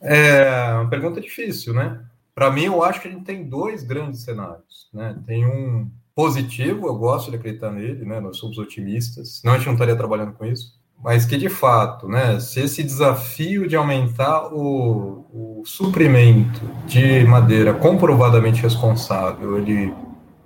É 0.00 0.74
uma 0.74 0.88
pergunta 0.88 1.20
difícil, 1.20 1.74
né? 1.74 2.00
Para 2.32 2.52
mim, 2.52 2.66
eu 2.66 2.84
acho 2.84 3.00
que 3.00 3.08
a 3.08 3.10
gente 3.10 3.24
tem 3.24 3.48
dois 3.48 3.82
grandes 3.82 4.22
cenários. 4.22 4.88
Né? 4.94 5.18
Tem 5.26 5.44
um 5.44 5.90
positivo, 6.14 6.86
eu 6.86 6.94
gosto 6.94 7.32
de 7.32 7.36
acreditar 7.36 7.72
nele, 7.72 8.04
né? 8.04 8.20
nós 8.20 8.36
somos 8.36 8.58
otimistas, 8.58 9.40
senão 9.40 9.54
a 9.54 9.56
gente 9.56 9.66
não 9.66 9.72
estaria 9.72 9.96
trabalhando 9.96 10.34
com 10.34 10.44
isso. 10.44 10.78
Mas 11.02 11.24
que, 11.24 11.36
de 11.36 11.48
fato, 11.48 12.08
né, 12.08 12.38
se 12.40 12.60
esse 12.60 12.82
desafio 12.82 13.66
de 13.68 13.74
aumentar 13.74 14.52
o, 14.52 15.24
o 15.32 15.62
suprimento 15.64 16.60
de 16.86 17.24
madeira 17.24 17.72
comprovadamente 17.72 18.62
responsável, 18.62 19.58
ele, 19.58 19.94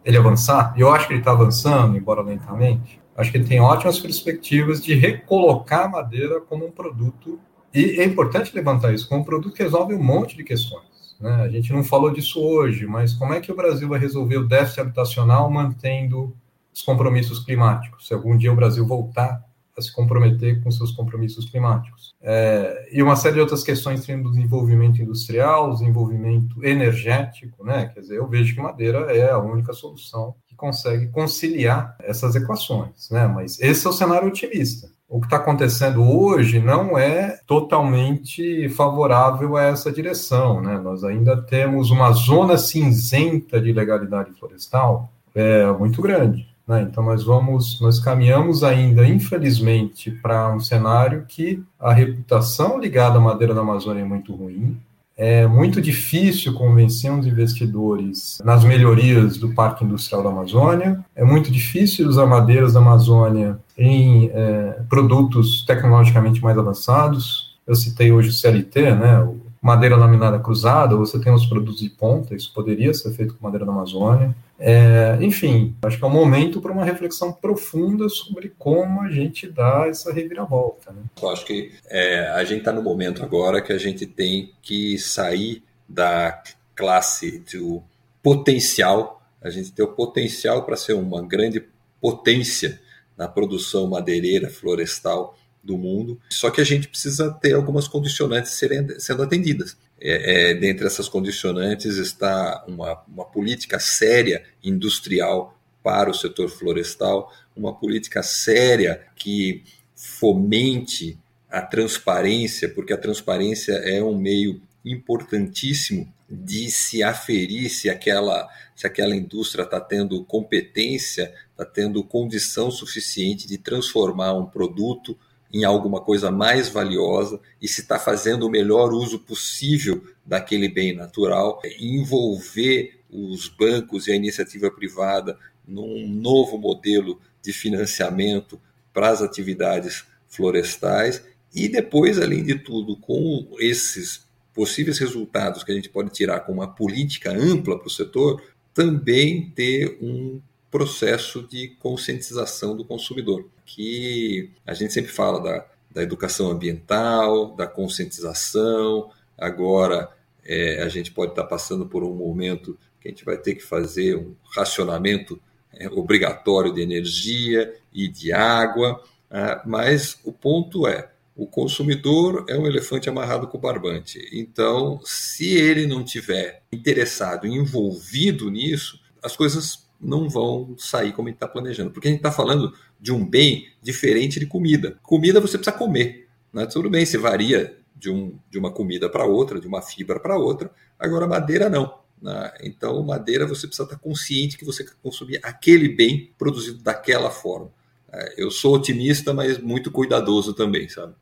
ele 0.03 0.16
avançar, 0.16 0.75
eu 0.77 0.90
acho 0.92 1.07
que 1.07 1.14
ele 1.14 1.20
está 1.20 1.33
avançando, 1.33 1.96
embora 1.96 2.22
lentamente, 2.22 3.01
acho 3.16 3.31
que 3.31 3.37
ele 3.37 3.48
tem 3.48 3.61
ótimas 3.61 3.98
perspectivas 3.98 4.83
de 4.83 4.94
recolocar 4.94 5.85
a 5.85 5.88
madeira 5.88 6.40
como 6.40 6.66
um 6.66 6.70
produto, 6.70 7.38
e 7.75 8.01
é 8.01 8.05
importante 8.05 8.55
levantar 8.55 8.92
isso, 8.92 9.09
como 9.09 9.22
um 9.22 9.25
produto 9.25 9.55
que 9.55 9.62
resolve 9.62 9.94
um 9.94 10.03
monte 10.03 10.37
de 10.37 10.44
questões. 10.44 11.16
Né? 11.18 11.33
A 11.42 11.48
gente 11.48 11.72
não 11.72 11.85
falou 11.85 12.11
disso 12.11 12.40
hoje, 12.40 12.87
mas 12.87 13.14
como 13.14 13.33
é 13.33 13.40
que 13.40 13.53
o 13.53 13.57
Brasil 13.57 13.88
vai 13.88 13.98
resolver 13.98 14.37
o 14.38 14.46
déficit 14.46 14.81
habitacional 14.81 15.51
mantendo 15.51 16.37
os 16.75 16.83
compromissos 16.83 17.44
climáticos? 17.44 18.09
Se 18.09 18.14
algum 18.14 18.37
dia 18.37 18.53
o 18.53 18.57
Brasil 18.57 18.87
voltar 18.87 19.42
a 19.76 19.82
se 19.82 19.92
comprometer 19.92 20.62
com 20.62 20.70
seus 20.70 20.92
compromissos 20.92 21.48
climáticos. 21.50 22.14
É, 22.20 22.88
e 22.92 23.02
uma 23.02 23.16
série 23.16 23.37
de 23.37 23.40
outras 23.40 23.64
questões 23.64 24.04
tendo 24.04 24.30
desenvolvimento 24.30 25.00
industrial, 25.00 25.72
desenvolvimento 25.72 26.64
energético, 26.64 27.64
né? 27.64 27.90
Quer 27.92 28.00
dizer, 28.00 28.16
eu 28.18 28.28
vejo 28.28 28.54
que 28.54 28.61
madeira 28.61 28.98
é 29.14 29.30
a 29.30 29.38
única 29.38 29.72
solução 29.72 30.35
que 30.46 30.54
consegue 30.54 31.08
conciliar 31.08 31.96
essas 32.00 32.35
equações, 32.35 33.08
né? 33.11 33.26
Mas 33.26 33.58
esse 33.61 33.87
é 33.87 33.90
o 33.90 33.92
cenário 33.92 34.28
otimista. 34.28 34.90
O 35.08 35.20
que 35.20 35.26
está 35.26 35.37
acontecendo 35.37 36.02
hoje 36.02 36.58
não 36.58 36.96
é 36.96 37.38
totalmente 37.46 38.68
favorável 38.70 39.56
a 39.56 39.64
essa 39.64 39.92
direção, 39.92 40.62
né? 40.62 40.78
Nós 40.78 41.04
ainda 41.04 41.37
temos 41.37 41.90
uma 41.90 42.12
zona 42.12 42.56
cinzenta 42.56 43.61
de 43.61 43.72
legalidade 43.72 44.32
florestal 44.32 45.12
é, 45.35 45.66
muito 45.72 46.00
grande. 46.00 46.51
Né? 46.72 46.88
Então 46.90 47.04
nós 47.04 47.22
vamos, 47.22 47.78
nós 47.82 47.98
caminhamos 47.98 48.64
ainda, 48.64 49.06
infelizmente, 49.06 50.11
para 50.11 50.50
um 50.54 50.58
cenário 50.58 51.26
que 51.28 51.62
a 51.78 51.92
reputação 51.92 52.80
ligada 52.80 53.18
à 53.18 53.20
madeira 53.20 53.52
da 53.52 53.61
Amazônia 53.61 54.00
é 54.00 54.04
muito 54.04 54.35
ruim. 54.35 54.78
É 55.14 55.46
muito 55.46 55.82
difícil 55.82 56.54
convencer 56.54 57.12
os 57.12 57.26
investidores 57.26 58.40
nas 58.42 58.64
melhorias 58.64 59.37
do 59.37 59.54
Parque 59.54 59.85
Industrial 59.85 60.22
da 60.22 60.30
Amazônia. 60.30 61.04
É 61.14 61.22
muito 61.22 61.52
difícil 61.52 62.08
usar 62.08 62.24
madeiras 62.24 62.72
da 62.72 62.80
Amazônia 62.80 63.58
em 63.76 64.30
é, 64.32 64.80
produtos 64.88 65.66
tecnologicamente 65.66 66.42
mais 66.42 66.56
avançados. 66.56 67.58
Eu 67.66 67.74
citei 67.76 68.11
hoje 68.11 68.30
o 68.30 68.32
CLT, 68.32 68.94
né, 68.94 69.28
madeira 69.61 69.96
laminada 69.96 70.38
cruzada, 70.40 70.96
você 70.96 71.20
tem 71.20 71.32
os 71.32 71.46
produtos 71.46 71.80
de 71.80 71.90
ponta, 71.90 72.35
isso 72.35 72.50
poderia 72.52 72.92
ser 72.92 73.12
feito 73.12 73.35
com 73.35 73.44
madeira 73.44 73.66
da 73.66 73.70
Amazônia. 73.70 74.35
É, 74.64 75.18
enfim, 75.20 75.75
acho 75.83 75.98
que 75.98 76.05
é 76.05 76.07
um 76.07 76.11
momento 76.11 76.61
para 76.61 76.70
uma 76.70 76.85
reflexão 76.85 77.33
profunda 77.33 78.09
sobre 78.09 78.53
como 78.57 79.01
a 79.01 79.11
gente 79.11 79.48
dá 79.48 79.87
essa 79.88 80.12
reviravolta. 80.12 80.92
Né? 80.92 81.03
Eu 81.20 81.31
acho 81.31 81.44
que 81.44 81.72
é, 81.87 82.29
a 82.29 82.44
gente 82.44 82.61
está 82.61 82.70
no 82.70 82.81
momento 82.81 83.25
agora 83.25 83.61
que 83.61 83.72
a 83.72 83.79
gente 83.79 84.07
tem 84.07 84.53
que 84.62 84.96
sair 85.01 85.64
da 85.88 86.40
classe 86.77 87.42
do 87.53 87.83
potencial, 88.22 89.20
a 89.42 89.51
gente 89.51 89.72
tem 89.72 89.85
o 89.85 89.88
potencial 89.88 90.62
para 90.64 90.77
ser 90.77 90.92
uma 90.92 91.27
grande 91.27 91.64
potência 92.01 92.81
na 93.18 93.27
produção 93.27 93.88
madeireira, 93.88 94.48
florestal 94.48 95.37
do 95.62 95.77
mundo, 95.77 96.20
só 96.31 96.51
que 96.51 96.61
a 96.61 96.64
gente 96.64 96.87
precisa 96.87 97.33
ter 97.33 97.55
algumas 97.55 97.88
condicionantes 97.88 98.53
sendo 98.98 99.22
atendidas. 99.22 99.77
É, 100.04 100.50
é, 100.50 100.54
dentre 100.54 100.84
essas 100.84 101.08
condicionantes 101.08 101.96
está 101.96 102.64
uma, 102.66 103.00
uma 103.06 103.24
política 103.24 103.78
séria 103.78 104.42
industrial 104.62 105.56
para 105.80 106.10
o 106.10 106.14
setor 106.14 106.48
florestal, 106.48 107.32
uma 107.56 107.72
política 107.72 108.20
séria 108.20 109.06
que 109.14 109.62
fomente 109.94 111.16
a 111.48 111.62
transparência, 111.62 112.68
porque 112.68 112.92
a 112.92 112.98
transparência 112.98 113.74
é 113.74 114.02
um 114.02 114.18
meio 114.18 114.60
importantíssimo 114.84 116.12
de 116.28 116.68
se 116.70 117.02
aferir 117.02 117.70
se 117.70 117.88
aquela, 117.88 118.48
se 118.74 118.86
aquela 118.86 119.14
indústria 119.14 119.62
está 119.62 119.80
tendo 119.80 120.24
competência, 120.24 121.32
está 121.50 121.64
tendo 121.64 122.02
condição 122.02 122.72
suficiente 122.72 123.46
de 123.46 123.58
transformar 123.58 124.32
um 124.32 124.46
produto 124.46 125.16
em 125.52 125.64
alguma 125.64 126.00
coisa 126.00 126.30
mais 126.30 126.68
valiosa 126.68 127.40
e 127.60 127.68
se 127.68 127.82
está 127.82 127.98
fazendo 127.98 128.46
o 128.46 128.50
melhor 128.50 128.92
uso 128.92 129.18
possível 129.18 130.02
daquele 130.24 130.68
bem 130.68 130.94
natural, 130.94 131.60
envolver 131.78 133.00
os 133.10 133.48
bancos 133.48 134.06
e 134.06 134.12
a 134.12 134.16
iniciativa 134.16 134.70
privada 134.70 135.38
num 135.66 136.08
novo 136.08 136.56
modelo 136.56 137.20
de 137.42 137.52
financiamento 137.52 138.58
para 138.92 139.10
as 139.10 139.20
atividades 139.20 140.04
florestais 140.26 141.22
e 141.54 141.68
depois, 141.68 142.18
além 142.18 142.42
de 142.42 142.54
tudo, 142.54 142.96
com 142.96 143.46
esses 143.58 144.26
possíveis 144.54 144.98
resultados 144.98 145.62
que 145.62 145.72
a 145.72 145.74
gente 145.74 145.88
pode 145.88 146.10
tirar 146.10 146.40
com 146.40 146.52
uma 146.52 146.68
política 146.68 147.30
ampla 147.30 147.78
para 147.78 147.86
o 147.86 147.90
setor, 147.90 148.42
também 148.72 149.50
ter 149.50 149.98
um 150.00 150.40
processo 150.72 151.42
de 151.42 151.68
conscientização 151.78 152.74
do 152.74 152.82
consumidor, 152.82 153.46
que 153.66 154.50
a 154.66 154.72
gente 154.72 154.94
sempre 154.94 155.12
fala 155.12 155.38
da, 155.38 155.66
da 155.90 156.02
educação 156.02 156.50
ambiental, 156.50 157.54
da 157.54 157.66
conscientização, 157.66 159.11
agora 159.37 160.11
é, 160.42 160.82
a 160.82 160.88
gente 160.88 161.12
pode 161.12 161.32
estar 161.32 161.44
passando 161.44 161.87
por 161.87 162.02
um 162.02 162.14
momento 162.14 162.78
que 162.98 163.08
a 163.08 163.11
gente 163.11 163.22
vai 163.22 163.37
ter 163.37 163.54
que 163.54 163.62
fazer 163.62 164.16
um 164.16 164.35
racionamento 164.56 165.38
é, 165.74 165.88
obrigatório 165.88 166.72
de 166.72 166.80
energia 166.80 167.74
e 167.92 168.08
de 168.08 168.32
água, 168.32 169.02
ah, 169.30 169.62
mas 169.66 170.18
o 170.24 170.32
ponto 170.32 170.87
é, 170.87 171.11
o 171.37 171.46
consumidor 171.46 172.46
é 172.48 172.56
um 172.56 172.66
elefante 172.66 173.11
amarrado 173.11 173.46
com 173.46 173.58
barbante. 173.58 174.26
Então, 174.32 175.00
se 175.04 175.54
ele 175.54 175.87
não 175.87 176.02
tiver 176.02 176.62
interessado, 176.72 177.46
envolvido 177.46 178.50
nisso, 178.50 179.00
as 179.22 179.37
coisas 179.37 179.87
não 180.02 180.28
vão 180.28 180.74
sair 180.76 181.12
como 181.12 181.28
a 181.28 181.30
gente 181.30 181.36
está 181.36 181.48
planejando. 181.48 181.90
Porque 181.90 182.08
a 182.08 182.10
gente 182.10 182.18
está 182.18 182.32
falando 182.32 182.72
de 183.00 183.12
um 183.12 183.24
bem 183.24 183.68
diferente 183.80 184.40
de 184.40 184.46
comida. 184.46 184.98
Comida 185.02 185.40
você 185.40 185.56
precisa 185.56 185.76
comer. 185.76 186.28
Né? 186.52 186.66
Tudo 186.66 186.90
bem, 186.90 187.06
você 187.06 187.16
varia 187.16 187.78
de, 187.94 188.10
um, 188.10 188.36
de 188.50 188.58
uma 188.58 188.72
comida 188.72 189.08
para 189.08 189.24
outra, 189.24 189.60
de 189.60 189.66
uma 189.66 189.80
fibra 189.80 190.18
para 190.18 190.36
outra. 190.36 190.70
Agora, 190.98 191.26
madeira 191.26 191.70
não. 191.70 192.00
Né? 192.20 192.52
Então, 192.62 193.02
madeira 193.02 193.46
você 193.46 193.66
precisa 193.66 193.84
estar 193.84 193.98
consciente 193.98 194.58
que 194.58 194.64
você 194.64 194.84
quer 194.84 194.94
consumir 195.02 195.40
aquele 195.42 195.88
bem 195.88 196.32
produzido 196.36 196.82
daquela 196.82 197.30
forma. 197.30 197.70
É, 198.12 198.34
eu 198.36 198.50
sou 198.50 198.74
otimista, 198.74 199.32
mas 199.32 199.58
muito 199.58 199.90
cuidadoso 199.90 200.52
também, 200.52 200.88
sabe? 200.88 201.14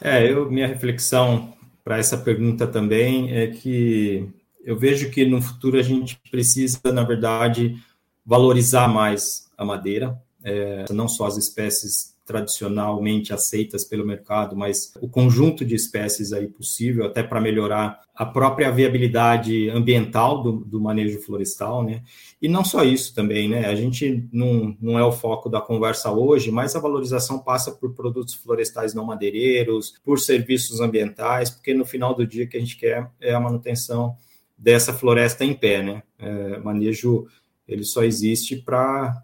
É, 0.00 0.30
eu, 0.30 0.50
minha 0.50 0.66
reflexão 0.66 1.52
para 1.84 1.98
essa 1.98 2.16
pergunta 2.16 2.66
também 2.66 3.36
é 3.36 3.48
que 3.48 4.28
eu 4.64 4.76
vejo 4.76 5.10
que 5.10 5.24
no 5.24 5.40
futuro 5.40 5.78
a 5.78 5.82
gente 5.82 6.20
precisa, 6.30 6.80
na 6.92 7.02
verdade, 7.02 7.82
valorizar 8.28 8.88
mais 8.88 9.48
a 9.56 9.64
madeira, 9.64 10.20
é, 10.44 10.84
não 10.92 11.08
só 11.08 11.24
as 11.24 11.38
espécies 11.38 12.14
tradicionalmente 12.26 13.32
aceitas 13.32 13.84
pelo 13.84 14.04
mercado, 14.04 14.54
mas 14.54 14.92
o 15.00 15.08
conjunto 15.08 15.64
de 15.64 15.74
espécies 15.74 16.30
aí 16.30 16.46
possível, 16.46 17.06
até 17.06 17.22
para 17.22 17.40
melhorar 17.40 18.02
a 18.14 18.26
própria 18.26 18.70
viabilidade 18.70 19.70
ambiental 19.70 20.42
do, 20.42 20.52
do, 20.58 20.78
manejo 20.78 21.22
florestal, 21.22 21.82
né? 21.82 22.02
E 22.42 22.46
não 22.46 22.62
só 22.62 22.84
isso 22.84 23.14
também, 23.14 23.48
né? 23.48 23.64
A 23.64 23.74
gente 23.74 24.28
não, 24.30 24.76
não 24.78 24.98
é 24.98 25.02
o 25.02 25.10
foco 25.10 25.48
da 25.48 25.58
conversa 25.58 26.12
hoje, 26.12 26.50
mas 26.50 26.76
a 26.76 26.80
valorização 26.80 27.38
passa 27.38 27.72
por 27.72 27.94
produtos 27.94 28.34
florestais 28.34 28.92
não 28.92 29.06
madeireiros, 29.06 29.94
por 30.04 30.20
serviços 30.20 30.80
ambientais, 30.80 31.48
porque 31.48 31.72
no 31.72 31.86
final 31.86 32.14
do 32.14 32.26
dia 32.26 32.44
o 32.44 32.48
que 32.48 32.58
a 32.58 32.60
gente 32.60 32.76
quer 32.76 33.10
é 33.18 33.32
a 33.32 33.40
manutenção 33.40 34.18
dessa 34.56 34.92
floresta 34.92 35.46
em 35.46 35.54
pé, 35.54 35.82
né? 35.82 36.02
É, 36.18 36.58
manejo 36.58 37.26
ele 37.68 37.84
só 37.84 38.02
existe 38.02 38.56
para 38.56 39.22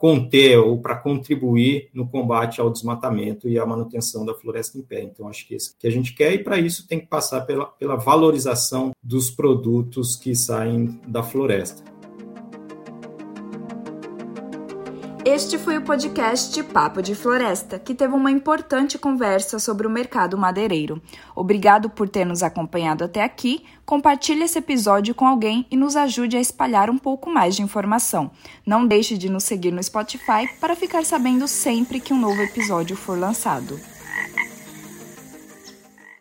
conter 0.00 0.58
ou 0.58 0.80
para 0.80 0.96
contribuir 0.96 1.88
no 1.94 2.06
combate 2.06 2.60
ao 2.60 2.70
desmatamento 2.70 3.48
e 3.48 3.58
à 3.58 3.64
manutenção 3.64 4.26
da 4.26 4.34
floresta 4.34 4.76
em 4.76 4.82
pé. 4.82 5.02
Então, 5.02 5.28
acho 5.28 5.46
que 5.46 5.54
é 5.54 5.56
isso 5.56 5.76
que 5.78 5.86
a 5.86 5.90
gente 5.90 6.12
quer, 6.12 6.34
e 6.34 6.42
para 6.42 6.58
isso 6.58 6.86
tem 6.86 6.98
que 6.98 7.06
passar 7.06 7.42
pela, 7.42 7.66
pela 7.66 7.96
valorização 7.96 8.90
dos 9.02 9.30
produtos 9.30 10.16
que 10.16 10.34
saem 10.34 11.00
da 11.06 11.22
floresta. 11.22 11.99
Este 15.32 15.58
foi 15.58 15.78
o 15.78 15.82
podcast 15.82 16.60
Papo 16.64 17.00
de 17.00 17.14
Floresta, 17.14 17.78
que 17.78 17.94
teve 17.94 18.12
uma 18.12 18.32
importante 18.32 18.98
conversa 18.98 19.60
sobre 19.60 19.86
o 19.86 19.90
mercado 19.90 20.36
madeireiro. 20.36 21.00
Obrigado 21.36 21.88
por 21.88 22.08
ter 22.08 22.26
nos 22.26 22.42
acompanhado 22.42 23.04
até 23.04 23.22
aqui. 23.22 23.64
Compartilhe 23.86 24.42
esse 24.42 24.58
episódio 24.58 25.14
com 25.14 25.24
alguém 25.24 25.64
e 25.70 25.76
nos 25.76 25.94
ajude 25.94 26.36
a 26.36 26.40
espalhar 26.40 26.90
um 26.90 26.98
pouco 26.98 27.30
mais 27.30 27.54
de 27.54 27.62
informação. 27.62 28.32
Não 28.66 28.84
deixe 28.84 29.16
de 29.16 29.28
nos 29.28 29.44
seguir 29.44 29.70
no 29.70 29.80
Spotify 29.80 30.50
para 30.60 30.74
ficar 30.74 31.04
sabendo 31.04 31.46
sempre 31.46 32.00
que 32.00 32.12
um 32.12 32.18
novo 32.18 32.42
episódio 32.42 32.96
for 32.96 33.16
lançado. 33.16 33.78